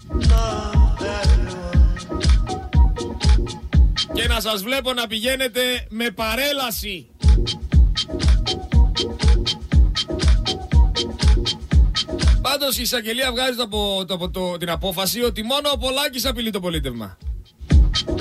Και 4.13 4.27
να 4.27 4.39
σας 4.39 4.63
βλέπω 4.63 4.93
να 4.93 5.07
πηγαίνετε 5.07 5.61
με 5.89 6.09
παρέλαση. 6.09 7.09
Πάντως 12.49 12.77
η 12.77 12.81
εισαγγελία 12.81 13.31
βγάζει 13.31 13.61
από 13.61 14.05
το, 14.07 14.29
το, 14.29 14.57
την 14.57 14.69
απόφαση 14.69 15.21
ότι 15.21 15.43
μόνο 15.43 15.69
ο 15.73 15.77
Πολάκης 15.77 16.25
απειλεί 16.25 16.49
το 16.49 16.59
πολίτευμα. 16.59 17.17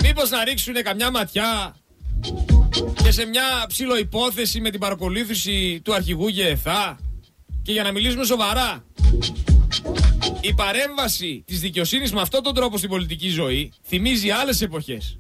Μήπως 0.03 0.31
να 0.31 0.45
ρίξουν 0.45 0.75
καμιά 0.75 1.11
ματιά 1.11 1.77
και 3.03 3.11
σε 3.11 3.25
μια 3.25 3.65
ψηλό 3.69 3.99
υπόθεση 3.99 4.61
με 4.61 4.71
την 4.71 4.81
παρακολούθηση 4.81 5.81
του 5.85 5.95
αρχηγού 5.95 6.29
ΓΕΘΑ 6.29 6.99
και 7.63 7.73
για 7.73 7.83
να 7.83 7.93
μιλήσουμε 7.93 8.25
σοβαρά. 8.25 8.85
Η 10.41 10.55
παρέμβαση 10.55 11.43
της 11.47 11.61
δικαιοσύνης 11.61 12.13
με 12.13 12.21
αυτόν 12.21 12.43
τον 12.43 12.55
τρόπο 12.55 12.77
στην 12.77 12.89
πολιτική 12.89 13.29
ζωή 13.29 13.73
θυμίζει 13.87 14.31
άλλες 14.31 14.61
εποχές. 14.61 15.19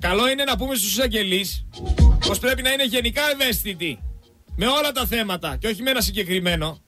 Καλό 0.00 0.28
είναι 0.28 0.44
να 0.44 0.56
πούμε 0.56 0.74
στους 0.74 0.90
εισαγγελείς 0.90 1.66
πως 2.26 2.38
πρέπει 2.38 2.62
να 2.62 2.72
είναι 2.72 2.84
γενικά 2.84 3.22
ευαίσθητοι 3.32 3.98
με 4.56 4.66
όλα 4.66 4.92
τα 4.92 5.06
θέματα 5.06 5.56
και 5.56 5.66
όχι 5.66 5.82
με 5.82 5.90
ένα 5.90 6.00
συγκεκριμένο. 6.00 6.78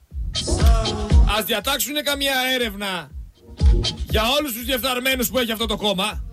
Ας 1.37 1.45
διατάξουν 1.45 1.93
καμία 2.03 2.33
έρευνα 2.53 3.09
για 4.09 4.21
όλους 4.39 4.53
τους 4.53 4.65
διεφθαρμένους 4.65 5.29
που 5.29 5.39
έχει 5.39 5.51
αυτό 5.51 5.65
το 5.65 5.75
κόμμα. 5.75 6.23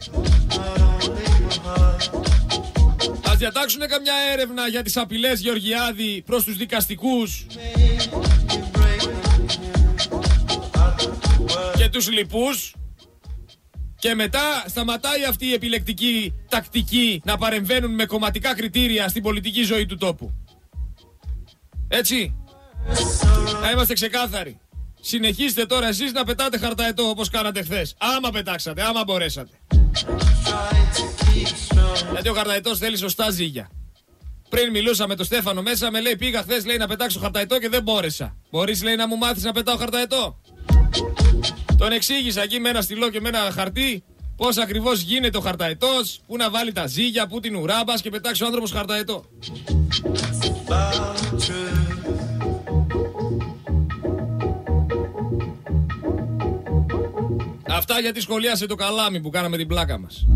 Ας 3.27 3.37
διατάξουν 3.37 3.81
καμιά 3.81 4.15
έρευνα 4.33 4.69
για 4.69 4.83
τις 4.83 4.97
απειλές 4.97 5.41
Γεωργιάδη 5.41 6.23
προς 6.27 6.45
τους 6.45 6.57
δικαστικούς 6.57 7.47
και 11.77 11.89
τους 11.89 12.11
λοιπούς. 12.11 12.75
Και 13.99 14.15
μετά 14.15 14.65
σταματάει 14.67 15.25
αυτή 15.25 15.47
η 15.47 15.53
επιλεκτική 15.53 16.35
τακτική 16.49 17.21
να 17.25 17.37
παρεμβαίνουν 17.37 17.95
με 17.95 18.05
κομματικά 18.05 18.55
κριτήρια 18.55 19.09
στην 19.09 19.23
πολιτική 19.23 19.63
ζωή 19.63 19.87
του 19.87 19.97
τόπου. 19.97 20.33
Έτσι. 21.89 22.35
Να 23.61 23.71
είμαστε 23.71 23.95
ξεκάθαροι. 23.95 24.61
Συνεχίστε 25.01 25.67
τώρα 25.67 25.87
εσείς 25.87 26.13
να 26.13 26.25
πετάτε 26.25 26.59
χαρταετό 26.59 27.09
όπως 27.09 27.29
κάνατε 27.29 27.63
χθες. 27.63 27.95
Άμα 27.99 28.31
πετάξατε, 28.31 28.83
άμα 28.83 29.05
μπορέσατε. 29.05 29.61
Γιατί 32.13 32.29
ο 32.29 32.35
χαρταετός 32.35 32.79
θέλει 32.79 32.97
σωστά 32.97 33.31
ζύγια. 33.31 33.71
Πριν 34.49 34.71
μιλούσα 34.71 35.09
με 35.09 35.15
τον 35.15 35.27
Στέφανο 35.27 35.63
μέσα, 35.63 35.91
με 35.91 36.01
λέει 36.01 36.17
πήγα 36.17 36.43
χθες 36.43 36.67
λέει 36.67 36.77
να 36.77 36.87
πετάξω 36.87 37.21
χαρταετό 37.21 37.59
και 37.59 37.69
δεν 37.69 37.83
μπόρεσα. 37.83 38.37
Μπορείς 38.51 38.83
λέει 38.83 38.97
να 38.97 39.09
μου 39.09 39.17
μάθεις 39.17 39.43
να 39.43 39.53
πετάω 39.53 39.77
χαρταετό; 39.77 40.41
Τον 41.79 41.93
εξήγησα 41.93 42.43
εκεί 42.43 42.61
με 42.61 42.69
ένα 42.69 42.81
στυλό 42.81 43.11
και 43.11 43.21
με 43.21 43.29
ένα 43.29 43.51
χαρτί 43.51 44.05
πώς 44.37 44.57
ακριβώς 44.57 45.01
γίνεται 45.01 45.39
ο 45.39 45.41
χαρταετός, 45.41 46.21
πού 46.27 46.37
να 46.37 46.51
βάλει 46.51 46.73
τα 46.73 46.87
ζύγια, 46.87 47.27
πού 47.27 47.41
την 47.41 47.57
ουράμπας 47.57 48.01
και 48.01 48.11
πετάξει 48.11 48.43
ο 48.43 48.47
άνθρωπος 48.47 48.71
χαρταετό. 48.71 49.25
Αυτά 58.01 58.13
γιατί 58.13 58.31
σχολίασε 58.31 58.67
το 58.67 58.75
καλάμι 58.75 59.21
που 59.21 59.31
κάναμε 59.31 59.57
την 59.57 59.67
πλάκα 59.67 59.99
μας. 59.99 60.27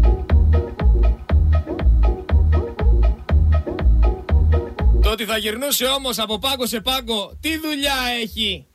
Το 5.03 5.11
ότι 5.11 5.25
θα 5.25 5.37
γυρνούσε 5.37 5.85
όμως 5.85 6.19
από 6.19 6.39
πάγκο 6.39 6.67
σε 6.67 6.81
πάγκο, 6.81 7.39
τι 7.41 7.59
δουλειά 7.59 7.95
έχει 8.23 8.67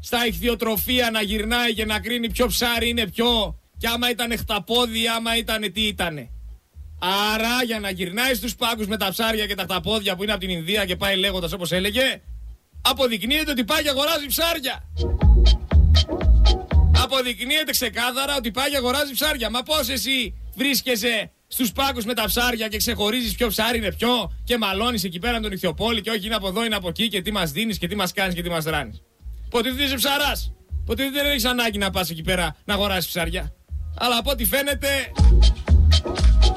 στα 0.00 0.26
ηχθειοτροφία 0.26 1.10
να 1.10 1.22
γυρνάει 1.22 1.74
και 1.74 1.84
να 1.84 2.00
κρίνει 2.00 2.30
ποιο 2.30 2.46
ψάρι 2.46 2.88
είναι 2.88 3.06
πιο 3.06 3.58
και 3.78 3.86
άμα 3.86 4.10
ήταν 4.10 4.38
χταπόδι, 4.38 5.08
άμα 5.08 5.36
ήταν 5.36 5.72
τι 5.72 5.86
ήτανε. 5.86 6.30
Άρα 7.34 7.62
για 7.64 7.80
να 7.80 7.90
γυρνάει 7.90 8.34
στους 8.34 8.56
πάγκους 8.56 8.86
με 8.86 8.96
τα 8.96 9.08
ψάρια 9.10 9.46
και 9.46 9.54
τα 9.54 9.62
χταπόδια 9.62 10.16
που 10.16 10.22
είναι 10.22 10.32
από 10.32 10.40
την 10.40 10.50
Ινδία 10.50 10.84
και 10.84 10.96
πάει 10.96 11.16
λέγοντας 11.16 11.52
όπως 11.52 11.72
έλεγε, 11.72 12.22
αποδεικνύεται 12.82 13.50
ότι 13.50 13.64
πάει 13.64 13.82
και 13.82 13.88
αγοράζει 13.88 14.26
ψάρια. 14.26 14.84
Αποδεικνύεται 17.02 17.70
ξεκάθαρα 17.70 18.36
ότι 18.36 18.50
πάει 18.50 18.70
και 18.70 18.76
αγοράζει 18.76 19.12
ψάρια. 19.12 19.50
Μα 19.50 19.62
πώς 19.62 19.88
εσύ 19.88 20.34
βρίσκεσαι 20.56 21.30
στους 21.46 21.72
πάγκους 21.72 22.04
με 22.04 22.14
τα 22.14 22.24
ψάρια 22.24 22.68
και 22.68 22.76
ξεχωρίζεις 22.76 23.34
ποιο 23.34 23.48
ψάρι 23.48 23.78
είναι 23.78 23.92
ποιο 23.92 24.32
και 24.44 24.58
μαλώνεις 24.58 25.04
εκεί 25.04 25.18
πέρα 25.18 25.32
με 25.32 25.40
τον 25.40 25.52
Ιθιοπόλη 25.52 26.00
και 26.00 26.10
όχι 26.10 26.26
είναι 26.26 26.34
από 26.34 26.48
εδώ, 26.48 26.64
είναι 26.64 26.74
από 26.74 26.88
εκεί 26.88 27.08
και 27.08 27.22
τι 27.22 27.32
μας 27.32 27.50
δίνεις 27.50 27.78
και 27.78 27.88
τι 27.88 27.96
μας 27.96 28.12
κάνεις 28.12 28.34
και 28.34 28.42
τι 28.42 28.48
μας 28.48 28.64
ράνει. 28.64 29.00
Ποτέ 29.50 29.72
δεν 29.72 29.86
είσαι 29.86 29.94
ψαράς. 29.94 30.52
Ποτέ 30.84 31.10
δεν 31.10 31.26
έχεις 31.26 31.44
ανάγκη 31.44 31.78
να 31.78 31.90
πας 31.90 32.10
εκεί 32.10 32.22
πέρα 32.22 32.56
να 32.64 32.74
αγοράσεις 32.74 33.06
ψάρια. 33.06 33.54
Αλλά 33.98 34.16
από 34.16 34.30
ό,τι 34.30 34.44
φαίνεται, 34.44 34.88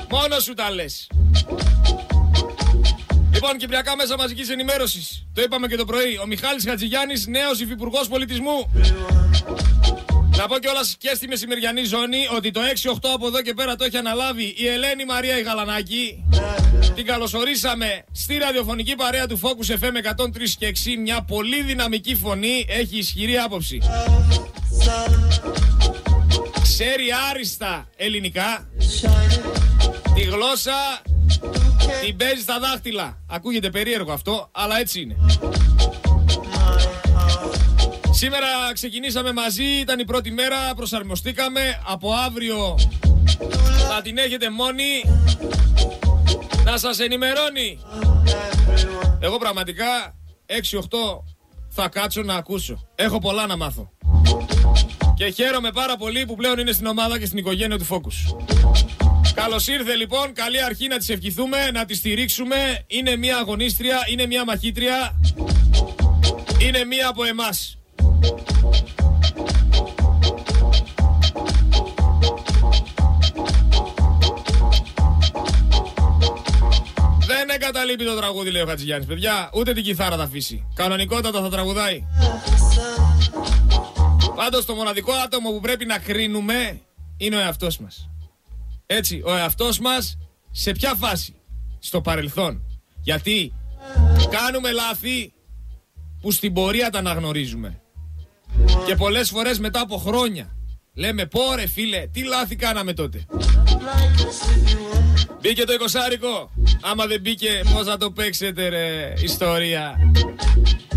μόνος 0.10 0.44
σου 0.44 0.54
τα 0.54 0.72
λες. 0.72 1.08
Λοιπόν, 3.34 3.58
Κυπριακά 3.58 3.96
Μέσα 3.96 4.18
Μαζικής 4.18 4.50
Ενημέρωσης. 4.50 5.28
Το 5.34 5.42
είπαμε 5.42 5.68
και 5.68 5.76
το 5.76 5.86
πρωί. 5.86 6.18
Ο 6.18 6.26
Μιχάλης 6.26 6.64
Χατζηγιάννης, 6.66 7.28
νέος 7.28 7.60
υφυπουργός 7.60 8.08
πολιτισμού. 8.08 8.72
Να 10.38 10.48
πω 10.48 10.60
κιόλας 10.60 10.96
και 10.98 11.12
στη 11.16 11.28
μεσημεριανή 11.28 11.84
ζώνη 11.84 12.28
ότι 12.36 12.52
το 12.52 12.62
6-8 12.84 12.96
από 13.14 13.28
εδώ 13.28 13.42
και 13.42 13.54
πέρα 13.54 13.76
το 13.76 13.84
έχει 13.84 13.98
αναλάβει 13.98 14.54
η 14.58 14.68
Ελένη 14.68 15.06
Μαρία 15.06 15.40
Ιγαλανάκη. 15.40 16.24
Την 16.96 17.06
καλωσορίσαμε 17.06 18.04
στη 18.12 18.38
ραδιοφωνική 18.38 18.96
παρέα 18.96 19.28
του 19.28 19.40
Focus 19.40 19.74
FM 19.74 20.16
103 20.16 20.50
και 20.58 20.74
6. 20.86 20.98
Μια 21.00 21.22
πολύ 21.22 21.62
δυναμική 21.62 22.16
φωνή, 22.16 22.66
έχει 22.68 22.98
ισχυρή 22.98 23.38
άποψη. 23.38 23.82
Ξέρει 26.62 27.04
άριστα 27.30 27.88
ελληνικά. 27.96 28.70
Τη 30.16 30.22
γλώσσα 30.22 31.02
την 32.06 32.18
παίζει 32.18 32.42
στα 32.42 32.60
δάχτυλα. 32.60 33.18
Ακούγεται 33.28 33.70
περίεργο 33.70 34.12
αυτό, 34.12 34.50
αλλά 34.52 34.80
έτσι 34.80 35.02
είναι. 35.02 35.16
Σήμερα 38.24 38.74
ξεκινήσαμε 38.74 39.34
μαζί, 39.34 39.64
ήταν 39.64 40.00
η 40.00 40.06
πρώτη 40.06 40.32
μέρα, 40.32 40.74
προσαρμοστήκαμε. 40.76 41.82
Από 41.86 42.14
αύριο 42.14 42.80
θα 43.88 44.02
την 44.02 44.18
έχετε 44.18 44.50
μόνη 44.50 45.04
να 46.64 46.78
σας 46.78 47.00
ενημερώνει. 47.00 47.80
Εγώ 49.20 49.38
πραγματικά 49.38 50.16
6-8 50.46 50.54
θα 51.70 51.88
κάτσω 51.88 52.22
να 52.22 52.36
ακούσω. 52.36 52.88
Έχω 52.96 53.20
πολλά 53.20 53.46
να 53.46 53.58
μάθω. 53.58 53.92
Και 55.16 55.30
χαίρομαι 55.30 55.72
πάρα 55.72 55.96
πολύ 55.98 56.26
που 56.26 56.36
πλέον 56.36 56.60
είναι 56.60 56.72
στην 56.72 56.86
ομάδα 56.86 57.20
και 57.20 57.26
στην 57.26 57.38
οικογένεια 57.38 57.78
του 57.78 57.88
Focus. 57.88 58.38
Καλώς 59.34 59.68
ήρθε 59.68 59.96
λοιπόν, 59.96 60.34
καλή 60.34 60.64
αρχή 60.64 60.88
να 60.88 60.98
της 60.98 61.10
ευχηθούμε, 61.10 61.72
να 61.72 61.86
τη 61.86 61.96
στηρίξουμε. 61.96 62.84
Είναι 62.88 63.16
μια 63.16 63.38
αγωνίστρια, 63.38 63.98
είναι 64.10 64.26
μια 64.26 64.46
μαχήτρια, 64.46 65.20
είναι 66.60 66.86
μια 66.86 67.08
από 67.08 67.24
εμάς. 67.24 67.78
Δεν 77.26 77.50
εγκαταλείπει 77.50 78.06
το 78.06 78.16
τραγούδι, 78.16 78.52
λέει 78.52 78.62
ο 78.62 78.66
Χατζηγιάννης. 78.66 79.08
Παιδιά, 79.08 79.50
ούτε 79.54 79.74
την 79.74 79.84
κιθάρα 79.84 80.18
θα 80.18 80.24
αφήσει. 80.24 80.68
Κανονικότατα 80.76 81.42
θα 81.42 81.50
τραγουδάει. 81.50 82.06
Πάντως 84.36 84.66
το 84.66 84.76
μοναδικό 84.76 85.12
άτομο 85.12 85.52
που 85.52 85.60
πρέπει 85.60 85.86
να 85.86 85.98
κρίνουμε 86.00 86.82
είναι 87.18 87.36
ο 87.36 87.40
εαυτός 87.40 87.78
μας. 87.78 88.10
Έτσι, 88.86 89.22
ο 89.26 89.36
εαυτός 89.36 89.80
μας 89.80 90.18
σε 90.52 90.72
ποια 90.72 90.94
φάση; 90.96 91.36
Στο 91.80 92.02
παρελθόν. 92.02 92.64
Γιατί 93.02 93.54
κάνουμε 94.30 94.72
λάθη 94.72 95.34
που 96.22 96.32
στην 96.32 96.54
πορεία 96.54 96.90
τα 96.90 97.00
αναγνωρίζουμε. 97.00 97.82
Και 98.86 98.96
πολλές 98.96 99.30
φορές 99.30 99.60
μετά 99.60 99.80
από 99.80 99.98
χρόνια 99.98 100.56
λέμε 100.94 101.26
πόρε 101.26 101.68
φίλε 101.68 102.08
τι 102.14 102.24
λάθη 102.24 102.56
κάναμε 102.56 102.94
τότε. 102.94 103.26
Μπήκε 105.42 105.64
το 105.64 105.74
εικοσάρικο. 105.74 106.52
Άμα 106.82 107.06
δεν 107.06 107.22
μπήκε 107.22 107.62
πώς 107.74 107.86
θα 107.86 107.98
το 107.98 108.12
παίξετε 108.12 108.68
ρε 108.68 109.14
ιστορία. 109.22 109.96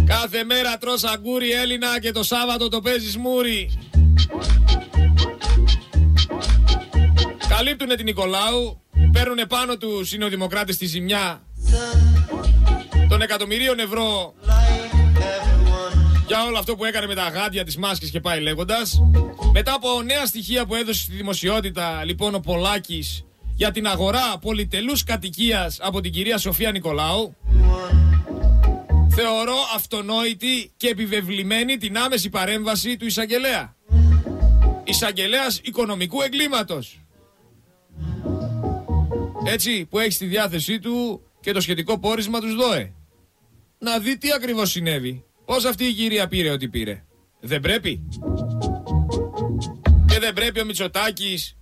Κάθε 0.06 0.44
μέρα 0.44 0.78
τρως 0.78 1.04
αγκούρι 1.04 1.50
Έλληνα 1.52 2.00
και 2.00 2.10
το 2.10 2.22
Σάββατο 2.22 2.68
το 2.68 2.80
παίζεις 2.80 3.16
μούρι. 3.16 3.78
Καλύπτουνε 7.48 7.94
την 7.94 8.04
Νικολάου, 8.04 8.80
παίρνουν 9.12 9.46
πάνω 9.48 9.76
τους 9.76 10.12
είναι 10.12 10.24
ο 10.24 10.28
Δημοκράτης 10.28 10.78
τη 10.78 10.86
ζημιά 10.86 11.42
των 13.08 13.22
εκατομμυρίων 13.22 13.78
ευρώ 13.78 14.34
για 16.26 16.44
όλο 16.44 16.58
αυτό 16.58 16.76
που 16.76 16.84
έκανε 16.84 17.06
με 17.06 17.14
τα 17.14 17.28
γάντια, 17.28 17.64
τις 17.64 17.76
μάσκες 17.76 18.10
και 18.10 18.20
πάει 18.20 18.40
λέγοντας. 18.40 19.00
Μετά 19.52 19.74
από 19.74 20.02
νέα 20.02 20.26
στοιχεία 20.26 20.66
που 20.66 20.74
έδωσε 20.74 21.00
στη 21.00 21.12
δημοσιότητα 21.12 22.04
λοιπόν 22.04 22.34
ο 22.34 22.40
Πολάκης 22.40 23.24
για 23.54 23.70
την 23.70 23.86
αγορά 23.86 24.38
πολυτελούς 24.38 25.04
κατοικίας 25.04 25.78
από 25.80 26.00
την 26.00 26.12
κυρία 26.12 26.38
Σοφία 26.38 26.72
Νικολάου, 26.72 27.36
θεωρώ 29.08 29.56
αυτονόητη 29.74 30.72
και 30.76 30.88
επιβεβλημένη 30.88 31.76
την 31.76 31.98
άμεση 31.98 32.28
παρέμβαση 32.28 32.96
του 32.96 33.06
εισαγγελέα. 33.06 33.74
Εισαγγελέας 34.84 35.60
οικονομικού 35.62 36.22
εγκλήματος. 36.22 37.00
Έτσι 39.44 39.86
που 39.90 39.98
έχει 39.98 40.10
στη 40.10 40.26
διάθεσή 40.26 40.78
του 40.78 41.22
και 41.40 41.52
το 41.52 41.60
σχετικό 41.60 41.98
πόρισμα 41.98 42.40
τους 42.40 42.54
ΔΟΕ. 42.54 42.92
Να 43.78 43.98
δει 43.98 44.18
τι 44.18 44.32
ακριβώς 44.32 44.70
συνέβη. 44.70 45.25
Πώς 45.46 45.64
αυτή 45.64 45.84
η 45.84 45.92
κυρία 45.92 46.28
πήρε 46.28 46.50
ό,τι 46.50 46.68
πήρε. 46.68 47.04
Δεν 47.40 47.60
πρέπει. 47.60 48.02
Και 50.06 50.18
δεν 50.18 50.32
πρέπει 50.32 50.60
ο 50.60 50.64
Μητσοτάκης, 50.64 51.56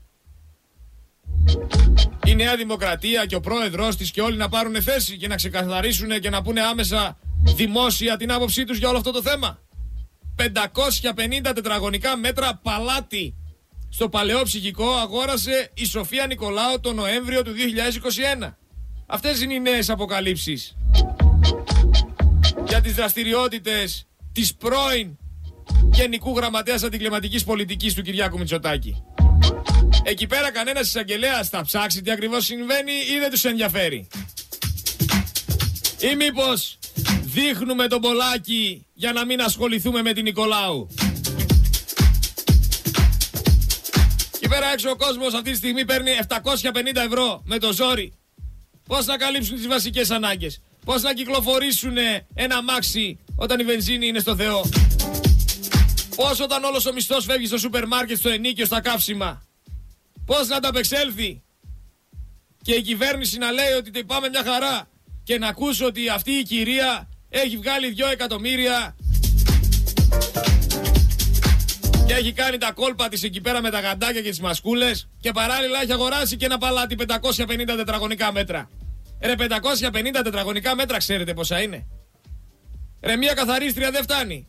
η 2.24 2.34
Νέα 2.34 2.56
Δημοκρατία 2.56 3.26
και 3.26 3.34
ο 3.36 3.40
πρόεδρος 3.40 3.96
της 3.96 4.10
και 4.10 4.20
όλοι 4.20 4.36
να 4.36 4.48
πάρουν 4.48 4.82
θέση 4.82 5.16
και 5.16 5.28
να 5.28 5.36
ξεκαθαρίσουν 5.36 6.20
και 6.20 6.30
να 6.30 6.42
πούνε 6.42 6.60
άμεσα 6.60 7.18
δημόσια 7.54 8.16
την 8.16 8.32
άποψή 8.32 8.64
τους 8.64 8.78
για 8.78 8.88
όλο 8.88 8.98
αυτό 8.98 9.10
το 9.10 9.22
θέμα. 9.22 9.58
550 10.36 11.52
τετραγωνικά 11.54 12.16
μέτρα 12.16 12.60
παλάτι 12.62 13.34
στο 13.88 14.08
παλαιό 14.08 14.42
ψυχικό 14.42 14.88
αγόρασε 14.88 15.70
η 15.74 15.84
Σοφία 15.84 16.26
Νικολάου 16.26 16.80
το 16.80 16.92
Νοέμβριο 16.92 17.42
του 17.42 17.52
2021. 18.42 18.50
Αυτές 19.06 19.42
είναι 19.42 19.54
οι 19.54 19.60
νέες 19.60 19.90
αποκαλύψεις 19.90 20.76
για 22.66 22.80
τις 22.80 22.94
δραστηριότητες 22.94 24.06
της 24.32 24.54
πρώην 24.54 25.16
Γενικού 25.92 26.36
Γραμματέας 26.36 26.82
Αντικληματικής 26.82 27.44
Πολιτικής 27.44 27.94
του 27.94 28.02
Κυριάκου 28.02 28.38
Μητσοτάκη. 28.38 29.02
Εκεί 30.02 30.26
πέρα 30.26 30.52
κανένας 30.52 30.86
εισαγγελέας 30.86 31.48
θα 31.48 31.62
ψάξει 31.62 32.02
τι 32.02 32.10
ακριβώς 32.10 32.44
συμβαίνει 32.44 32.92
ή 32.92 33.18
δεν 33.18 33.30
τους 33.30 33.44
ενδιαφέρει. 33.44 34.06
Ή 36.00 36.16
μήπως 36.16 36.78
δείχνουμε 37.22 37.86
τον 37.86 38.00
Πολάκη 38.00 38.86
για 38.94 39.12
να 39.12 39.24
μην 39.24 39.40
ασχοληθούμε 39.40 40.02
με 40.02 40.12
την 40.12 40.22
Νικολάου. 40.22 40.88
Εκεί 44.34 44.48
πέρα 44.48 44.72
έξω 44.72 44.90
ο 44.90 44.96
κόσμος 44.96 45.34
αυτή 45.34 45.50
τη 45.50 45.56
στιγμή 45.56 45.84
παίρνει 45.84 46.10
750 46.28 47.04
ευρώ 47.06 47.42
με 47.44 47.58
το 47.58 47.72
ζόρι. 47.72 48.12
Πώς 48.86 49.06
να 49.06 49.16
καλύψουν 49.16 49.56
τις 49.56 49.66
βασικές 49.66 50.10
ανάγκες. 50.10 50.60
Πώς 50.84 51.02
να 51.02 51.12
κυκλοφορήσουν 51.14 51.96
ένα 52.34 52.62
μάξι 52.62 53.18
όταν 53.36 53.60
η 53.60 53.64
βενζίνη 53.64 54.06
είναι 54.06 54.18
στο 54.18 54.36
Θεό; 54.36 54.64
Πώς 56.16 56.40
όταν 56.40 56.64
όλος 56.64 56.86
ο 56.86 56.92
μισθός 56.92 57.24
φεύγει 57.24 57.46
στο 57.46 57.58
σούπερ 57.58 57.86
μάρκετ, 57.86 58.18
στο 58.18 58.28
ενίκιο, 58.28 58.64
στα 58.64 58.80
καύσιμα; 58.80 59.42
Πώς 60.26 60.48
να 60.48 60.56
ανταπεξέλθει; 60.56 61.42
Και 62.62 62.74
η 62.74 62.82
κυβέρνηση 62.82 63.38
να 63.38 63.50
λέει 63.50 63.72
ότι 63.72 64.04
πάμε 64.04 64.28
μια 64.28 64.42
χαρά. 64.44 64.88
Και 65.22 65.38
να 65.38 65.48
ακούσω 65.48 65.86
ότι 65.86 66.08
αυτή 66.08 66.30
η 66.30 66.42
κυρία 66.42 67.08
έχει 67.28 67.56
βγάλει 67.56 67.94
2 67.98 68.12
εκατομμύρια 68.12 68.96
και 72.06 72.14
έχει 72.14 72.32
κάνει 72.32 72.58
τα 72.58 72.72
κόλπα 72.72 73.08
της 73.08 73.22
εκεί 73.22 73.40
πέρα 73.40 73.62
με 73.62 73.70
τα 73.70 73.80
γαντάκια 73.80 74.20
και 74.20 74.28
τις 74.28 74.40
μασκούλες 74.40 75.08
και 75.20 75.32
παράλληλα 75.32 75.82
έχει 75.82 75.92
αγοράσει 75.92 76.36
και 76.36 76.44
ένα 76.44 76.58
παλάτι 76.58 76.96
550 77.08 77.74
τετραγωνικά 77.76 78.32
μέτρα. 78.32 78.68
Ρε 79.24 79.34
550 79.38 80.20
τετραγωνικά 80.24 80.74
μέτρα 80.74 80.98
ξέρετε 80.98 81.34
πόσα 81.34 81.62
είναι. 81.62 81.86
Ρε 83.00 83.16
μια 83.16 83.34
καθαρίστρια 83.34 83.90
δεν 83.90 84.02
φτάνει. 84.02 84.46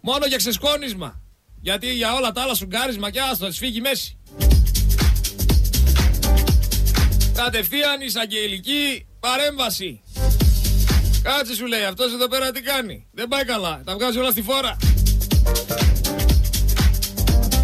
Μόνο 0.00 0.26
για 0.26 0.36
ξεσκόνισμα. 0.36 1.20
Γιατί 1.60 1.92
για 1.92 2.14
όλα 2.14 2.32
τα 2.32 2.42
άλλα 2.42 2.54
σουγκάρισμα 2.54 3.10
και 3.10 3.20
άστο, 3.20 3.52
φύγει 3.52 3.80
μέση. 3.80 4.18
Κατευθείαν 7.34 8.00
εισαγγελική 8.00 9.06
παρέμβαση. 9.20 10.00
Κάτσε 11.22 11.54
σου 11.54 11.66
λέει, 11.66 11.84
αυτός 11.84 12.12
εδώ 12.12 12.28
πέρα 12.28 12.50
τι 12.50 12.60
κάνει. 12.60 13.06
Δεν 13.12 13.28
πάει 13.28 13.44
καλά, 13.44 13.82
τα 13.84 13.94
βγάζει 13.94 14.18
όλα 14.18 14.30
στη 14.30 14.42
φόρα. 14.42 14.76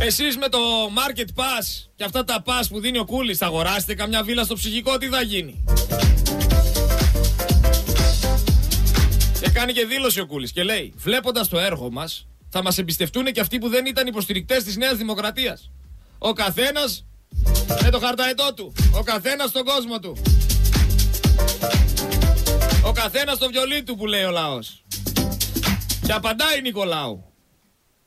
Εσείς 0.05 0.37
με 0.37 0.49
το 0.49 0.59
Market 0.87 1.41
Pass 1.41 1.88
και 1.95 2.05
αυτά 2.05 2.25
τα 2.25 2.43
pass 2.47 2.67
που 2.69 2.81
δίνει 2.81 2.99
ο 2.99 3.05
Κούλης 3.05 3.38
θα 3.38 3.47
αγοράσετε 3.47 3.95
καμιά 3.95 4.23
βίλα 4.23 4.45
στο 4.45 4.55
ψυχικό, 4.55 4.99
τι 4.99 5.07
θα 5.07 5.23
γίνει; 5.23 5.65
Και 9.41 9.51
κάνει 9.51 9.73
και 9.73 9.87
δήλωση 9.87 10.21
ο 10.21 10.27
Κούλης 10.27 10.53
και 10.53 10.62
λέει, 10.62 10.93
βλέποντας 10.97 11.49
το 11.49 11.59
έργο 11.59 11.91
μας, 11.91 12.27
θα 12.49 12.62
μας 12.62 12.79
εμπιστευτούν 12.79 13.25
και 13.25 13.41
αυτοί 13.41 13.59
που 13.59 13.69
δεν 13.69 13.87
ήταν 13.87 14.07
υποστηρικτές 14.07 14.65
της 14.65 14.77
Νέας 14.77 14.97
Δημοκρατίας. 14.97 15.71
Ο 16.19 16.33
καθένας 16.33 17.05
με 17.83 17.91
το 17.91 17.99
χαρταετό 17.99 18.55
του. 18.55 18.73
Ο 18.95 19.03
καθένας 19.03 19.49
στον 19.49 19.65
κόσμο 19.65 19.99
του. 19.99 20.17
Ο 22.85 22.93
καθένας 22.93 23.37
στο 23.37 23.49
βιολί 23.49 23.83
του 23.83 23.97
που 23.97 24.07
λέει 24.07 24.23
ο 24.23 24.31
λαός. 24.31 24.85
Και 26.07 26.12
απαντάει 26.12 26.61
Νικολάου. 26.62 27.32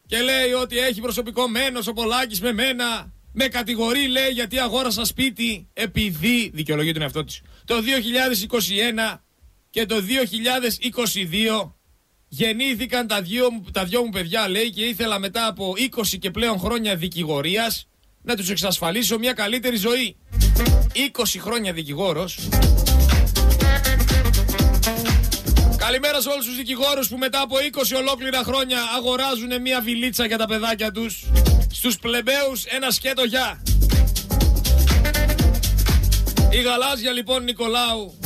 Και 0.06 0.22
λέει 0.22 0.52
ότι 0.52 0.78
έχει 0.78 1.02
προσωπικό 1.02 1.48
μένος 1.48 1.88
ο 1.88 1.94
Πολάκης 1.94 2.42
με 2.42 2.54
μένα. 2.54 3.14
Με 3.32 3.48
κατηγορεί 3.48 4.08
λέει 4.08 4.30
γιατί 4.30 4.60
αγόρασα 4.60 5.06
σπίτι 5.06 5.68
επειδή 5.74 6.52
δικαιολογεί 6.54 6.92
τον 6.92 7.02
εαυτό 7.02 7.24
της. 7.24 7.42
Το 7.66 7.76
2021 9.14 9.22
και 9.70 9.86
το 9.86 9.96
2022 11.62 11.72
γεννήθηκαν 12.28 13.08
τα 13.08 13.22
δυο, 13.22 13.48
τα 13.72 13.86
δυο 13.86 14.04
μου 14.04 14.10
παιδιά 14.10 14.50
λέει 14.50 14.70
και 14.70 14.84
ήθελα 14.84 15.20
μετά 15.20 15.48
από 15.48 15.74
20 15.78 16.18
και 16.20 16.32
πλέον 16.32 16.60
χρόνια 16.60 16.96
δικηγορίας 16.96 17.88
να 18.22 18.36
τους 18.36 18.50
εξασφαλίσω 18.50 19.18
μια 19.18 19.34
καλύτερη 19.34 19.76
ζωή. 19.76 20.16
20 20.94 21.40
χρόνια 21.40 21.74
δικηγόρος. 21.74 22.38
Καλημέρα 25.86 26.22
σε 26.22 26.30
όλους 26.30 26.46
τους 26.46 26.56
δικηγόρους 26.56 27.08
που 27.08 27.18
μετά 27.18 27.42
από 27.42 27.56
20 27.72 27.98
ολόκληρα 27.98 28.44
χρόνια 28.44 28.78
αγοράζουν 28.98 29.62
μια 29.62 29.82
βιλίτσα 29.82 30.26
για 30.26 30.38
τα 30.38 30.46
παιδάκια 30.46 30.92
τους. 30.92 31.24
Στους 31.72 31.98
πλεμπαίους 32.00 32.64
ένα 32.66 32.92
σκέτο 32.92 33.24
γεια. 33.24 33.64
Η 36.50 36.62
γαλάζια 36.62 37.12
λοιπόν 37.12 37.44
Νικολάου 37.44 38.20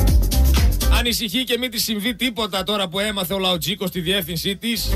ανησυχεί 0.98 1.44
και 1.44 1.58
μην 1.58 1.72
της 1.72 1.84
συμβεί 1.84 2.16
τίποτα 2.16 2.64
τώρα 2.64 2.88
που 2.88 3.00
έμαθε 3.00 3.34
ο 3.34 3.40
Λαοτζίκος 3.40 3.90
στη 3.90 4.00
διεύθυνσή 4.00 4.56
της. 4.56 4.90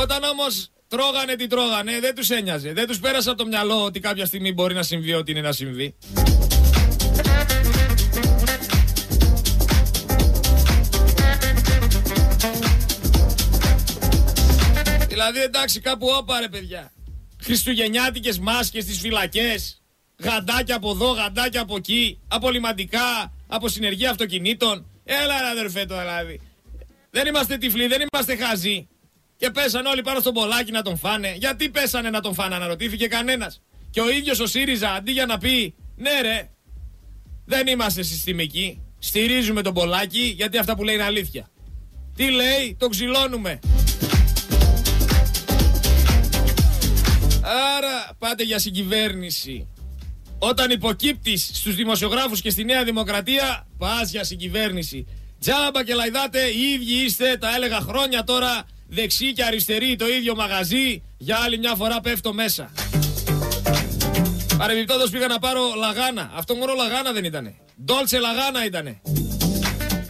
Όταν 0.00 0.22
όμως 0.22 0.70
Τρώγανε 0.90 1.34
τι 1.34 1.46
τρώγανε, 1.46 2.00
δεν 2.00 2.14
τους 2.14 2.30
ένοιαζε. 2.30 2.72
Δεν 2.72 2.86
τους 2.86 2.98
πέρασε 2.98 3.28
από 3.30 3.38
το 3.38 3.46
μυαλό 3.46 3.84
ότι 3.84 4.00
κάποια 4.00 4.26
στιγμή 4.26 4.52
μπορεί 4.52 4.74
να 4.74 4.82
συμβεί 4.82 5.14
ό,τι 5.14 5.30
είναι 5.30 5.40
να 5.40 5.52
συμβεί. 5.52 5.94
Δηλαδή 15.20 15.40
εντάξει 15.40 15.80
κάπου 15.80 16.06
όπαρε 16.18 16.48
παιδιά. 16.48 16.92
Χριστουγεννιάτικες 17.42 18.38
μάσκες 18.38 18.82
στις 18.82 18.98
φυλακές. 18.98 19.82
Γαντάκια 20.16 20.76
από 20.76 20.90
εδώ, 20.90 21.10
γαντάκια 21.10 21.60
από 21.60 21.76
εκεί. 21.76 22.20
Απολυμαντικά, 22.28 23.32
από 23.46 23.68
συνεργεία 23.68 24.10
αυτοκινήτων. 24.10 24.86
Έλα 25.04 25.34
αδερφέ 25.50 25.84
το 25.84 25.98
δηλαδή. 25.98 26.40
Δεν 27.10 27.26
είμαστε 27.26 27.56
τυφλοί, 27.56 27.86
δεν 27.86 28.00
είμαστε 28.12 28.36
χαζοί. 28.36 28.88
Και 29.36 29.50
πέσανε 29.50 29.88
όλοι 29.88 30.02
πάνω 30.02 30.20
στον 30.20 30.34
Πολάκη 30.34 30.70
να 30.70 30.82
τον 30.82 30.96
φάνε. 30.96 31.34
Γιατί 31.38 31.68
πέσανε 31.68 32.10
να 32.10 32.20
τον 32.20 32.34
φάνε, 32.34 32.54
αναρωτήθηκε 32.54 33.06
κανένας. 33.06 33.62
Και 33.90 34.00
ο 34.00 34.10
ίδιος 34.10 34.40
ο 34.40 34.46
ΣΥΡΙΖΑ 34.46 34.92
αντί 34.92 35.12
για 35.12 35.26
να 35.26 35.38
πει 35.38 35.74
ναι, 35.96 36.20
ρε, 36.20 36.50
δεν 37.44 37.66
είμαστε 37.66 38.02
συστημικοί. 38.02 38.82
Στηρίζουμε 38.98 39.62
τον 39.62 39.74
Πολάκη 39.74 40.34
γιατί 40.36 40.58
αυτά 40.58 40.76
που 40.76 40.84
λέει 40.84 40.94
είναι 40.94 41.04
αλήθεια. 41.04 41.50
Τι 42.16 42.30
λέει, 42.30 42.76
το 42.78 42.88
ξυλώνουμε. 42.88 43.58
Άρα 47.50 48.16
πάτε 48.18 48.42
για 48.42 48.58
συγκυβέρνηση. 48.58 49.68
Όταν 50.38 50.70
υποκύπτεις 50.70 51.50
στους 51.52 51.74
δημοσιογράφους 51.74 52.40
και 52.40 52.50
στη 52.50 52.64
Νέα 52.64 52.84
Δημοκρατία, 52.84 53.66
πας 53.78 54.10
για 54.10 54.24
συγκυβέρνηση. 54.24 55.06
Τζάμπα 55.40 55.84
και 55.84 55.94
λαϊδάτε, 55.94 56.40
οι 56.46 56.72
ίδιοι 56.72 57.04
είστε, 57.04 57.36
τα 57.40 57.54
έλεγα 57.54 57.80
χρόνια 57.80 58.24
τώρα, 58.24 58.62
δεξί 58.88 59.32
και 59.32 59.44
αριστερή 59.44 59.96
το 59.96 60.08
ίδιο 60.08 60.34
μαγαζί, 60.34 61.02
για 61.18 61.36
άλλη 61.36 61.58
μια 61.58 61.74
φορά 61.74 62.00
πέφτω 62.00 62.32
μέσα. 62.32 62.72
Παρεμπιπτόντως 64.58 65.10
πήγα 65.10 65.26
να 65.26 65.38
πάρω 65.38 65.60
λαγάνα. 65.76 66.30
Αυτό 66.34 66.54
μόνο 66.54 66.72
λαγάνα 66.72 67.12
δεν 67.12 67.24
ήτανε. 67.24 67.54
Ντόλτσε 67.84 68.18
λαγάνα 68.18 68.64
ήτανε. 68.64 69.00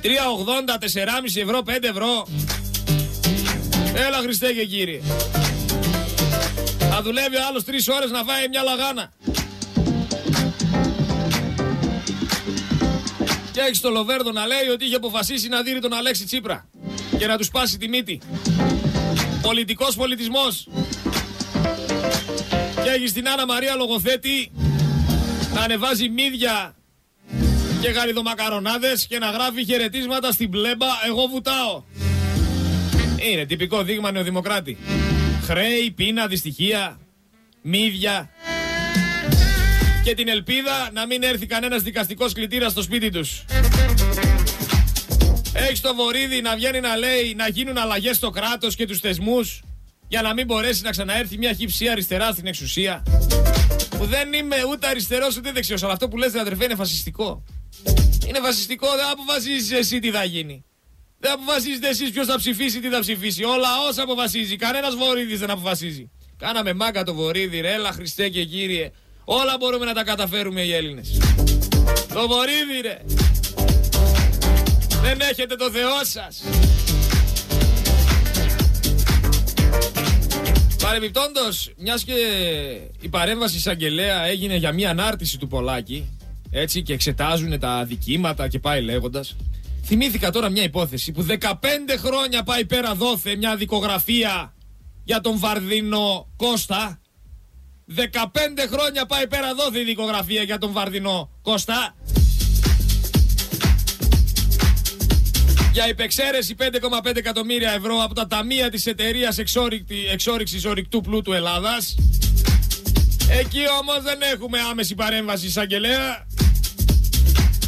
3,80, 0.03 0.79
4,5 0.79 1.41
ευρώ, 1.41 1.63
5 1.63 1.89
ευρώ. 1.89 2.27
Έλα 3.95 4.19
Χριστέ 4.19 4.53
και 4.53 4.65
κύριε. 4.65 5.01
Θα 7.03 7.09
δουλεύει 7.09 7.37
ο 7.37 7.47
άλλος 7.49 7.65
3 7.65 7.71
ώρες 7.97 8.11
να 8.11 8.23
φάει 8.25 8.49
μια 8.49 8.63
λαγάνα. 8.63 9.13
Και 13.53 13.61
έχει 13.61 13.81
το 13.81 13.91
Λοβέρδο 13.91 14.33
να 14.33 14.47
λέει 14.47 14.69
ότι 14.73 14.85
είχε 14.85 14.95
αποφασίσει 14.95 15.49
να 15.49 15.63
δίνει 15.63 15.81
τον 15.81 15.93
Αλέξη 15.93 16.25
Τσίπρα 16.25 16.69
και 17.19 17.27
να 17.27 17.37
τους 17.37 17.47
σπάσει 17.47 17.79
τη 17.79 17.89
μύτη. 17.89 18.21
Πολιτικός 19.43 19.95
πολιτισμός. 19.97 20.69
Και 22.83 22.91
έχει 22.91 23.13
την 23.13 23.29
Άννα 23.29 23.47
Μαρία 23.47 23.75
Λογοθέτη 23.75 24.53
να 25.55 25.61
ανεβάζει 25.61 26.09
μύδια 26.09 26.75
και 27.81 27.89
γαριδομακαρονάδες 27.89 29.07
και 29.07 29.19
να 29.19 29.31
γράφει 29.31 29.65
χαιρετίσματα 29.65 30.33
στην 30.33 30.51
πλέμπα 30.51 30.87
«Εγώ 31.07 31.27
βουτάω». 31.27 31.83
Είναι 33.31 33.45
τυπικό 33.45 33.83
δείγμα 33.83 34.11
νεοδημοκράτη. 34.11 34.79
Χρέη, 35.51 35.91
πείνα, 35.91 36.27
δυστυχία, 36.27 37.01
μύδια 37.63 38.31
και 40.05 40.15
την 40.15 40.29
ελπίδα 40.29 40.91
να 40.93 41.07
μην 41.07 41.23
έρθει 41.23 41.47
κανένας 41.47 41.83
δικαστικός 41.83 42.33
κλητήρας 42.33 42.73
στο 42.73 42.83
σπίτι 42.83 43.11
τους. 43.11 43.45
Έχει 45.53 45.81
το 45.81 45.95
βορίδι 45.95 46.41
να 46.41 46.55
βγαίνει 46.55 46.81
να 46.81 46.97
λέει 46.97 47.35
να 47.37 47.49
γίνουν 47.49 47.79
αλλαγές 47.79 48.17
στο 48.17 48.31
κράτος 48.31 48.77
και 48.77 48.87
τους 48.87 48.99
θεσμούς 49.01 49.63
για 50.09 50.23
να 50.23 50.35
μην 50.35 50.47
μπορέσει 50.47 50.83
να 50.83 50.91
ξαναέρθει 50.91 51.39
μια 51.39 51.53
χύψη 51.53 51.89
αριστερά 51.89 52.33
στην 52.33 52.47
εξουσία. 52.47 53.03
Που 53.99 54.07
δεν 54.07 54.33
είμαι 54.33 54.57
ούτε 54.71 54.87
αριστερός 54.87 55.37
ούτε 55.37 55.53
δεξιός. 55.53 55.83
Αλλά 55.83 55.93
αυτό 55.93 56.09
που 56.09 56.17
λέτε, 56.17 56.41
αδερφέ, 56.41 56.65
είναι 56.65 56.75
φασιστικό. 56.75 57.45
Είναι 58.29 58.39
φασιστικό, 58.39 58.87
δεν 58.97 59.07
αποφασίζεις 59.13 59.71
εσύ 59.71 59.99
τι 59.99 60.11
θα 60.11 60.25
γίνει. 60.25 60.65
Δεν 61.23 61.33
αποφασίζετε 61.33 61.89
εσείς 61.89 62.11
ποιος 62.11 62.27
θα 62.27 62.37
ψηφίσει, 62.37 62.81
τι 62.81 62.89
θα 62.89 63.01
ψηφίσει. 63.01 63.45
Ο 63.45 63.57
λαός 63.57 63.99
αποφασίζει. 63.99 64.57
Κανένας 64.57 64.95
βορίδι 64.95 65.37
δεν 65.37 65.51
αποφασίζει. 65.51 66.11
Κάναμε 66.37 66.73
μάγκα 66.73 67.05
το 67.05 67.15
βορίδι, 67.15 67.61
ρε, 67.61 67.73
έλα 67.73 67.93
Χριστέ 67.93 68.29
και 68.29 68.45
κύριε. 68.45 68.91
Όλα 69.25 69.57
μπορούμε 69.59 69.85
να 69.85 69.93
τα 69.93 70.05
καταφέρουμε 70.05 70.61
οι 70.61 70.73
Έλληνες. 70.73 71.19
Το 72.15 72.29
βορίδι, 72.29 72.81
ρε. 72.83 72.99
Δεν 75.03 75.21
έχετε 75.21 75.57
το 75.57 75.71
Θεό 75.71 76.05
σας. 76.05 76.43
Παρεμπιπτόντως, 80.83 81.73
μιας 81.77 82.05
και 82.05 82.15
η 83.01 83.09
παρέμβαση 83.09 83.57
εισαγγελέα 83.57 84.25
έγινε 84.25 84.57
για 84.57 84.73
μια 84.73 84.91
ανάρτηση 84.91 85.39
του 85.39 85.49
Πολάκη, 85.49 86.09
έτσι 86.51 86.83
και 86.83 86.93
εξετάζουν 86.93 87.59
τα 87.59 87.85
δικήματα 87.85 88.49
και 88.49 88.59
πάει 88.59 88.83
λέγοντας. 88.83 89.37
Θυμήθηκα 89.93 90.31
τώρα 90.31 90.49
μια 90.49 90.63
υπόθεση 90.63 91.13
που 91.13 91.27
15 91.29 91.37
χρόνια 91.99 92.43
πάει 92.43 92.65
πέρα 92.65 92.95
δόθε 92.95 93.37
μια 93.37 93.57
δικογραφία 93.57 94.55
για 95.05 95.21
τον 95.21 95.39
Βαρδίνο 95.39 96.29
Κώστα. 96.37 97.01
15 97.97 97.99
χρόνια 98.71 99.07
πάει 99.07 99.27
πέρα 99.27 99.55
δόθε 99.55 99.81
η 99.81 99.85
δικογραφία 99.85 100.43
για 100.43 100.59
τον 100.59 100.73
Βαρδινό 100.73 101.31
Κώστα. 101.43 101.95
για 105.73 105.89
υπεξαίρεση 105.89 106.55
5,5 106.59 107.17
εκατομμύρια 107.17 107.71
ευρώ 107.71 108.03
από 108.03 108.15
τα 108.15 108.27
ταμεία 108.27 108.71
της 108.71 108.87
εταιρείας 108.87 109.39
εξόριξης 110.13 110.65
ορυκτού 110.65 111.01
πλούτου 111.01 111.33
Ελλάδας. 111.33 111.95
Εκεί 113.41 113.63
όμως 113.81 114.03
δεν 114.03 114.19
έχουμε 114.33 114.59
άμεση 114.71 114.95
παρέμβαση 114.95 115.47
εισαγγελέα. 115.47 116.27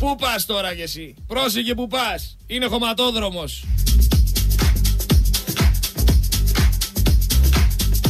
Πού 0.03 0.17
πας 0.17 0.47
τώρα 0.47 0.75
κι 0.75 0.81
εσύ; 0.81 1.15
Πρόσεχε 1.27 1.75
που 1.75 1.87
πας. 1.87 2.37
Είναι 2.47 2.67
χωματόδρομος. 2.67 3.65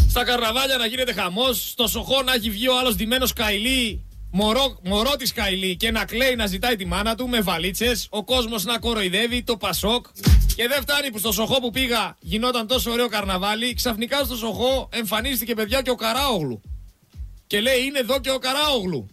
Στα 0.09 0.25
καρναβάλια 0.25 0.77
να 0.77 0.87
γίνεται 0.87 1.13
χαμός. 1.13 1.71
Στο 1.71 1.87
σοχό 1.87 2.23
να 2.23 2.35
έχει 2.35 2.51
βγει 2.51 2.69
ο 2.69 2.79
άλλος 2.79 2.95
ντυμένος 2.95 3.33
καηλή 3.33 4.05
Μωρό, 4.31 4.79
μωρό 4.83 5.17
της 5.19 5.33
Καηλή 5.33 5.77
και 5.77 5.91
να 5.91 6.05
κλαίει 6.05 6.35
να 6.35 6.47
ζητάει 6.47 6.77
τη 6.77 6.85
μάνα 6.85 7.15
του 7.15 7.29
με 7.29 7.41
βαλίτσες, 7.41 8.07
ο 8.11 8.25
κόσμος 8.25 8.65
να 8.65 8.79
κοροϊδεύει, 8.79 9.43
το 9.43 9.57
Πασόκ. 9.57 10.07
Και 10.57 10.69
δεν 10.69 10.81
φτάνει 10.81 11.11
που 11.11 11.19
στο 11.19 11.33
Σοχό 11.33 11.61
που 11.61 11.71
πήγα 11.71 12.17
γινόταν 12.21 12.67
τόσο 12.67 12.91
ωραίο 12.91 13.09
καρναβάλι, 13.09 13.75
ξαφνικά 13.75 14.25
στο 14.25 14.37
Σοχό 14.37 14.89
εμφανίστηκε 14.93 15.55
παιδιά 15.55 15.83
και 15.83 15.91
ο 15.91 15.95
Καράογλου. 15.95 16.61
Και 17.47 17.61
λέει 17.61 17.85
είναι 17.85 17.99
εδώ 17.99 18.21
και 18.21 18.31
ο 18.31 18.39
Καράογλου. 18.39 19.09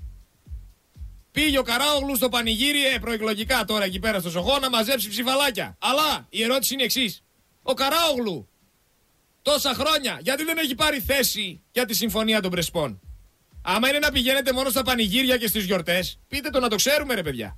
Πήγε 1.31 1.57
ο 1.57 1.61
Καράογλου 1.61 2.15
στο 2.15 2.29
πανηγύρι, 2.29 2.85
ε, 2.85 2.97
προεκλογικά 2.97 3.65
τώρα 3.65 3.83
εκεί 3.83 3.99
πέρα 3.99 4.19
στο 4.19 4.29
Σοχό, 4.29 4.59
να 4.59 4.69
μαζέψει 4.69 5.09
ψηφαλάκια. 5.09 5.77
Αλλά 5.79 6.27
η 6.29 6.43
ερώτηση 6.43 6.73
είναι 6.73 6.83
εξής. 6.83 7.23
Ο 7.61 7.73
Καράογλου 7.73 8.49
τόσα 9.41 9.73
χρόνια, 9.73 10.19
γιατί 10.21 10.43
δεν 10.43 10.57
έχει 10.57 10.75
πάρει 10.75 10.99
θέση 10.99 11.61
για 11.71 11.85
τη 11.85 11.93
συμφωνία 11.93 12.41
των 12.41 12.51
Πρεσπών; 12.51 13.01
Άμα 13.61 13.89
είναι 13.89 13.99
να 13.99 14.11
πηγαίνετε 14.11 14.53
μόνο 14.53 14.69
στα 14.69 14.83
πανηγύρια 14.83 15.37
και 15.37 15.47
στις 15.47 15.65
γιορτές, 15.65 16.19
πείτε 16.27 16.49
το 16.49 16.59
να 16.59 16.69
το 16.69 16.75
ξέρουμε 16.75 17.13
ρε 17.13 17.23
παιδιά. 17.23 17.57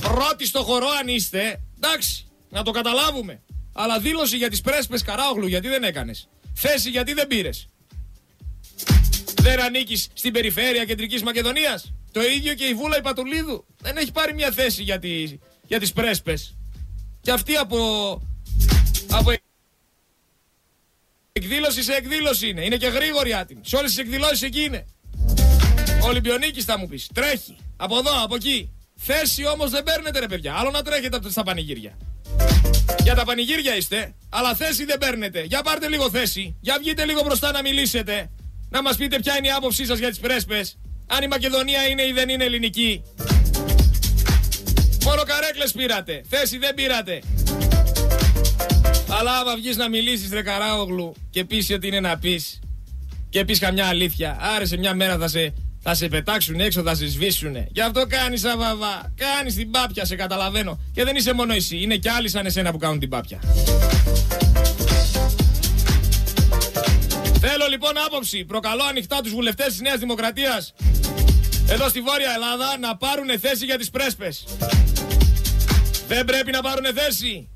Πρώτοι 0.00 0.46
στο 0.46 0.62
χορό 0.62 0.88
αν 1.00 1.08
είστε, 1.08 1.60
εντάξει, 1.76 2.26
να 2.48 2.62
το 2.62 2.70
καταλάβουμε. 2.70 3.42
Αλλά 3.72 3.98
δήλωση 3.98 4.36
για 4.36 4.50
τις 4.50 4.60
πρέσπες 4.60 5.02
Καράογλου 5.02 5.46
γιατί 5.46 5.68
δεν 5.68 5.84
έκανες. 5.84 6.28
Θέση 6.54 6.90
γιατί 6.90 7.12
δεν 7.12 7.26
πήρες. 7.26 7.68
Δεν 9.44 9.60
ανήκεις 9.60 10.08
στην 10.12 10.32
περιφέρεια 10.32 10.84
κεντρικής 10.84 11.22
Μακεδονίας. 11.22 11.92
Το 12.12 12.22
ίδιο 12.22 12.54
και 12.54 12.64
η 12.64 12.74
Βούλα 12.74 12.98
Ιπατουλίδου 12.98 13.66
δεν 13.80 13.96
έχει 13.96 14.12
πάρει 14.12 14.34
μια 14.34 14.50
θέση 14.50 14.82
για, 14.82 14.98
τη, 14.98 15.38
για 15.66 15.80
τις 15.80 15.92
πρέσπες. 15.92 16.56
Και 17.20 17.30
αυτή 17.30 17.56
από, 17.56 17.78
από 19.10 19.32
εκδήλωση 21.32 21.82
σε 21.82 21.92
εκδήλωση 21.92 22.48
είναι. 22.48 22.64
Είναι 22.64 22.76
και 22.76 22.86
γρήγορη 22.86 23.34
άτιμη. 23.34 23.60
Σε 23.64 23.76
όλες 23.76 23.90
τις 23.90 23.98
εκδηλώσεις 23.98 24.42
εκεί 24.42 24.60
είναι. 24.60 24.86
Ο 26.02 26.06
Ολυμπιονίκης 26.06 26.64
θα 26.64 26.78
μου 26.78 26.86
πεις. 26.88 27.08
Τρέχει. 27.14 27.56
Από 27.76 27.98
εδώ, 27.98 28.22
από 28.22 28.34
εκεί. 28.34 28.72
Θέση 28.96 29.46
όμως 29.46 29.70
δεν 29.70 29.82
παίρνετε 29.82 30.18
ρε 30.18 30.26
παιδιά. 30.26 30.54
Άλλο 30.54 30.70
να 30.70 30.82
τρέχετε 30.82 31.30
στα 31.30 31.42
πανηγύρια. 31.42 31.98
Για 33.02 33.14
τα 33.14 33.24
πανηγύρια 33.24 33.76
είστε, 33.76 34.14
αλλά 34.28 34.54
θέση 34.54 34.84
δεν 34.84 34.98
παίρνετε. 34.98 35.42
Για 35.42 35.62
πάρτε 35.62 35.88
λίγο 35.88 36.10
θέση. 36.10 36.56
Για 36.60 36.76
βγείτε 36.78 37.04
λίγο 37.04 37.22
μπροστά 37.22 37.52
να 37.52 37.62
μιλήσετε. 37.62 38.30
Να 38.74 38.82
μας 38.82 38.96
πείτε 38.96 39.18
ποια 39.18 39.36
είναι 39.36 39.46
η 39.46 39.50
άποψή 39.50 39.86
σας 39.86 39.98
για 39.98 40.08
τις 40.08 40.18
πρέσπες. 40.18 40.76
Αν 41.06 41.22
η 41.22 41.26
Μακεδονία 41.26 41.86
είναι 41.86 42.02
ή 42.02 42.12
δεν 42.12 42.28
είναι 42.28 42.44
ελληνική. 42.44 43.02
Μόνο 45.04 45.22
καρέκλες 45.22 45.72
πήρατε. 45.72 46.22
Θέση 46.28 46.58
δεν 46.58 46.74
πήρατε. 46.74 47.22
Αλλά 49.18 49.38
άμα 49.38 49.56
βγεις 49.56 49.76
να 49.76 49.88
μιλήσεις 49.88 50.30
ρε 50.30 50.42
Καράογλου 50.42 51.14
και 51.30 51.44
πεις 51.44 51.70
ότι 51.70 51.86
είναι 51.86 52.00
να 52.00 52.18
πεις 52.18 52.58
και 53.28 53.44
πεις 53.44 53.58
καμιά 53.58 53.86
αλήθεια. 53.86 54.38
Άρεσε 54.40 54.76
μια 54.76 54.94
μέρα 54.94 55.18
θα 55.18 55.28
σε, 55.28 55.54
θα 55.82 55.94
σε 55.94 56.08
πετάξουν 56.08 56.60
έξω, 56.60 56.82
θα 56.82 56.94
σε 56.94 57.06
σβήσουνε. 57.06 57.68
Γι' 57.72 57.80
αυτό 57.80 58.06
κάνεις 58.06 58.44
αβαβά. 58.44 59.12
Κάνεις 59.16 59.54
την 59.54 59.70
πάπια, 59.70 60.04
σε 60.04 60.16
καταλαβαίνω. 60.16 60.80
Και 60.92 61.04
δεν 61.04 61.16
είσαι 61.16 61.32
μόνο 61.32 61.52
εσύ. 61.52 61.82
Είναι 61.82 61.96
κι 61.96 62.08
άλλοι 62.08 62.28
σαν 62.28 62.46
εσένα 62.46 62.70
που 62.70 62.78
κάνουν 62.78 62.98
την 62.98 63.08
πάπια. 63.08 63.38
Λοιπόν 67.86 68.04
άποψη. 68.06 68.44
Προκαλώ 68.44 68.84
ανοιχτά 68.84 69.20
τους 69.20 69.32
βουλευτές 69.32 69.66
της 69.66 69.80
Νέας 69.80 69.98
Δημοκρατίας 69.98 70.74
εδώ 71.68 71.88
στη 71.88 72.00
Βόρεια 72.00 72.32
Ελλάδα 72.34 72.78
να 72.78 72.96
πάρουν 72.96 73.38
θέση 73.38 73.64
για 73.64 73.78
τις 73.78 73.90
πρέσπες. 73.90 74.44
Δεν 76.08 76.24
πρέπει 76.24 76.50
να 76.50 76.60
πάρουν 76.62 76.84
θέση. 76.94 77.48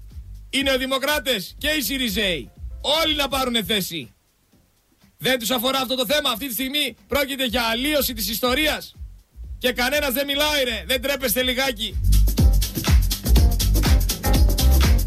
Είναι 0.50 0.72
οι 0.72 0.76
Δημοκράτες 0.76 1.54
και 1.58 1.68
οι 1.68 1.80
Σιριζέοι. 1.80 2.50
Όλοι 3.02 3.14
να 3.14 3.28
πάρουν 3.28 3.64
θέση. 3.64 4.14
Δεν 5.18 5.38
τους 5.38 5.50
αφορά 5.50 5.78
αυτό 5.78 5.94
το 5.94 6.06
θέμα. 6.06 6.30
Αυτή 6.30 6.46
τη 6.46 6.52
στιγμή 6.52 6.96
πρόκειται 7.08 7.44
για 7.44 7.62
αλλίωση 7.62 8.12
της 8.12 8.28
ιστορίας. 8.30 8.94
Και 9.58 9.72
κανένας 9.72 10.12
δεν 10.12 10.26
μιλάει 10.26 10.64
ρε. 10.64 10.84
Δεν 10.86 11.02
τρέπεστε 11.02 11.42
λιγάκι. 11.42 12.00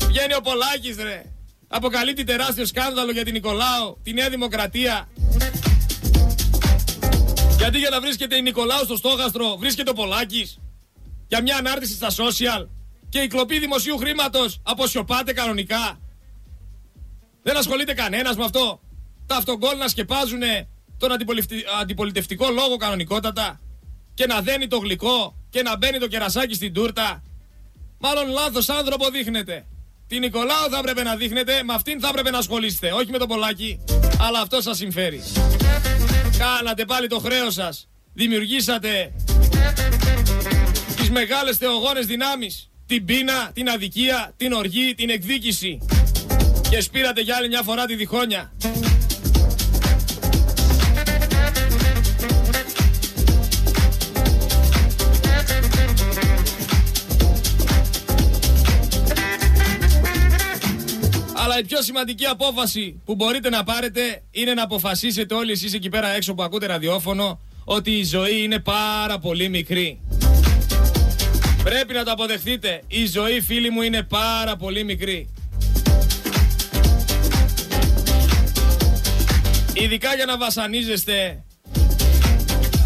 Βγαίνει 0.08 0.34
ο 0.34 0.42
Πολάκης 0.42 0.96
ρε. 0.96 1.24
Αποκαλύπτει 1.68 2.24
τεράστιο 2.24 2.66
σκάνδαλο 2.66 3.12
για 3.12 3.24
την 3.24 3.34
Νικολάου, 3.34 4.00
τη 4.04 4.14
Νέα 4.14 4.30
Δημοκρατία. 4.30 5.08
Γιατί 7.58 7.78
για 7.78 7.90
να 7.90 8.02
βρίσκεται 8.02 8.36
η 8.36 8.42
Νικολάου 8.42 8.84
στο 8.84 8.96
στόχαστρο 8.96 9.56
βρίσκεται 9.58 9.90
ο 9.90 9.94
Πολάκης. 9.94 10.60
Για 11.28 11.42
μια 11.42 11.58
ανάρτηση 11.58 11.94
στα 11.94 12.08
social. 12.10 12.68
Και 13.10 13.20
η 13.20 13.28
κλοπή 13.28 13.60
δημοσίου 13.60 13.98
χρήματος 13.98 14.60
αποσιωπάται 14.64 15.34
κανονικά. 15.34 16.00
Δεν 17.44 17.58
ασχολείται 17.58 17.94
κανένας 17.94 18.36
με 18.36 18.44
αυτό. 18.44 18.82
Τα 19.26 19.36
αυτογκόλ 19.36 19.78
να 19.78 19.88
σκεπάζουν 19.88 20.42
τον 20.98 21.12
αντιπολιτευτικό 21.80 22.50
λόγο 22.50 22.78
κανονικότατα. 22.78 23.62
Και 24.14 24.26
να 24.26 24.42
δένει 24.42 24.68
το 24.68 24.78
γλυκό 24.78 25.36
και 25.50 25.62
να 25.62 25.78
μπαίνει 25.78 26.00
το 26.00 26.08
κερασάκι 26.08 26.54
στην 26.54 26.74
τούρτα. 26.74 27.24
Μάλλον 28.00 28.30
λάθος 28.30 28.70
άνθρωπο 28.70 29.10
δείχνετε. 29.10 29.66
Την 30.12 30.20
Νικολάου 30.20 30.70
θα 30.72 30.78
έπρεπε 30.78 31.04
να 31.04 31.16
δείχνετε, 31.16 31.64
με 31.64 31.74
αυτήν 31.74 32.00
θα 32.00 32.08
έπρεπε 32.08 32.30
να 32.30 32.38
ασχολείστε. 32.38 32.92
Όχι 32.92 33.12
με 33.12 33.18
τον 33.18 33.28
Πολάκη, 33.28 33.80
αλλά 34.20 34.40
αυτό 34.40 34.62
σας 34.62 34.78
συμφέρει. 34.78 35.24
Κάνατε 36.38 36.86
πάλι 36.86 37.08
το 37.08 37.20
χρέος 37.20 37.54
σας. 37.54 37.90
Δημιουργήσατε 38.14 39.14
τις 40.96 41.10
μεγάλες 41.10 41.58
θεογόνες 41.58 42.06
δυνάμεις. 42.06 42.70
Την 42.86 43.06
πείνα, 43.06 43.52
την 43.54 43.70
αδικία, 43.70 44.34
την 44.38 44.54
οργή, 44.54 44.96
την 44.96 45.10
εκδίκηση. 45.10 45.78
Και 46.70 46.82
σπήρατε 46.82 47.22
για 47.22 47.36
άλλη 47.36 47.48
μια 47.48 47.62
φορά 47.62 47.86
τη 47.86 47.96
διχόνια. 47.96 48.54
Η 61.62 61.64
πιο 61.64 61.82
σημαντική 61.82 62.26
απόφαση 62.26 63.02
που 63.06 63.16
μπορείτε 63.16 63.50
να 63.50 63.64
πάρετε 63.64 64.24
είναι 64.32 64.54
να 64.54 64.64
αποφασίσετε 64.64 65.34
όλοι 65.34 65.52
εσείς 65.52 65.74
εκεί 65.74 65.90
πέρα 65.90 66.08
έξω 66.08 66.34
που 66.34 66.44
ακούτε 66.44 66.66
ραδιόφωνο 66.66 67.40
ότι 67.64 67.92
η 67.92 68.04
ζωή 68.04 68.44
είναι 68.44 68.60
πάρα 68.60 69.20
πολύ 69.20 69.50
μικρή. 69.50 70.00
Πρέπει 71.64 71.94
να 71.94 72.04
το 72.04 72.12
αποδεχτείτε. 72.12 72.84
Η 72.88 73.06
ζωή 73.06 73.42
φίλοι 73.42 73.70
μου 73.70 73.82
είναι 73.82 74.04
πάρα 74.04 74.56
πολύ 74.56 74.84
μικρή. 74.84 75.30
Ειδικά 79.74 80.16
για 80.16 80.26
να 80.26 80.38
βασανίζεστε 80.38 81.44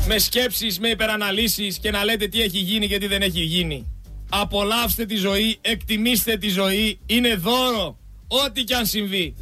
με 0.08 0.18
σκέψεις, 0.18 0.80
με 0.80 0.88
υπεραναλύσεις 0.88 1.78
και 1.78 1.92
να 1.92 2.04
λέτε 2.04 2.28
τι 2.28 2.42
έχει 2.42 2.60
γίνει 2.60 2.88
και 2.88 2.98
τι 2.98 3.08
δεν 3.08 3.22
έχει 3.22 3.42
γίνει. 3.42 3.86
Απολαύστε 4.30 5.06
τη 5.06 5.16
ζωή, 5.16 5.58
εκτιμήστε 5.62 6.38
τη 6.38 6.50
ζωή, 6.50 7.00
είναι 7.06 7.36
δώρο. 7.36 7.98
Ό,τι 8.28 8.64
κι 8.64 8.74
αν 8.74 8.86
συμβεί. 8.86 9.36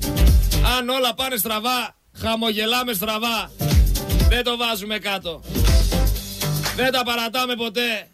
Αν 0.78 0.90
όλα 0.90 1.14
πάνε 1.14 1.36
στραβά, 1.36 1.96
χαμογελάμε 2.18 2.94
στραβά. 2.94 3.52
Δεν 4.30 4.44
το 4.44 4.58
βάζουμε 4.58 4.98
κάτω. 4.98 5.42
Δεν 6.76 6.92
τα 6.92 7.04
παρατάμε 7.04 7.56
ποτέ. 7.56 8.08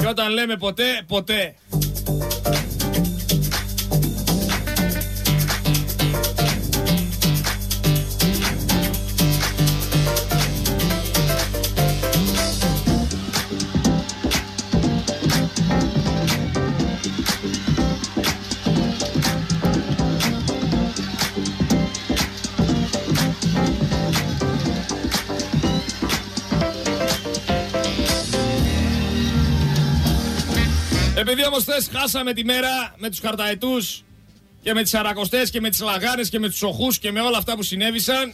Και 0.00 0.06
όταν 0.06 0.32
λέμε 0.32 0.56
ποτέ, 0.56 1.04
ποτέ. 1.06 1.54
Επειδή 31.54 31.70
όμω 31.70 31.80
θες 31.80 31.98
χάσαμε 31.98 32.32
τη 32.32 32.44
μέρα 32.44 32.94
με 32.96 33.08
τους 33.08 33.18
χαρταετούς 33.18 34.04
και 34.62 34.74
με 34.74 34.82
τις 34.82 34.94
αρακοστές 34.94 35.50
και 35.50 35.60
με 35.60 35.68
τις 35.70 35.80
λαγάνες 35.80 36.28
και 36.28 36.38
με 36.38 36.48
τους 36.48 36.62
οχούς 36.62 36.98
και 36.98 37.12
με 37.12 37.20
όλα 37.20 37.38
αυτά 37.38 37.56
που 37.56 37.62
συνέβησαν. 37.62 38.32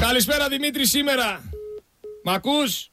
Καλησπέρα 0.00 0.48
Δημήτρη 0.48 0.86
σήμερα. 0.86 1.42
Μ' 2.24 2.28
ακούς; 2.28 2.90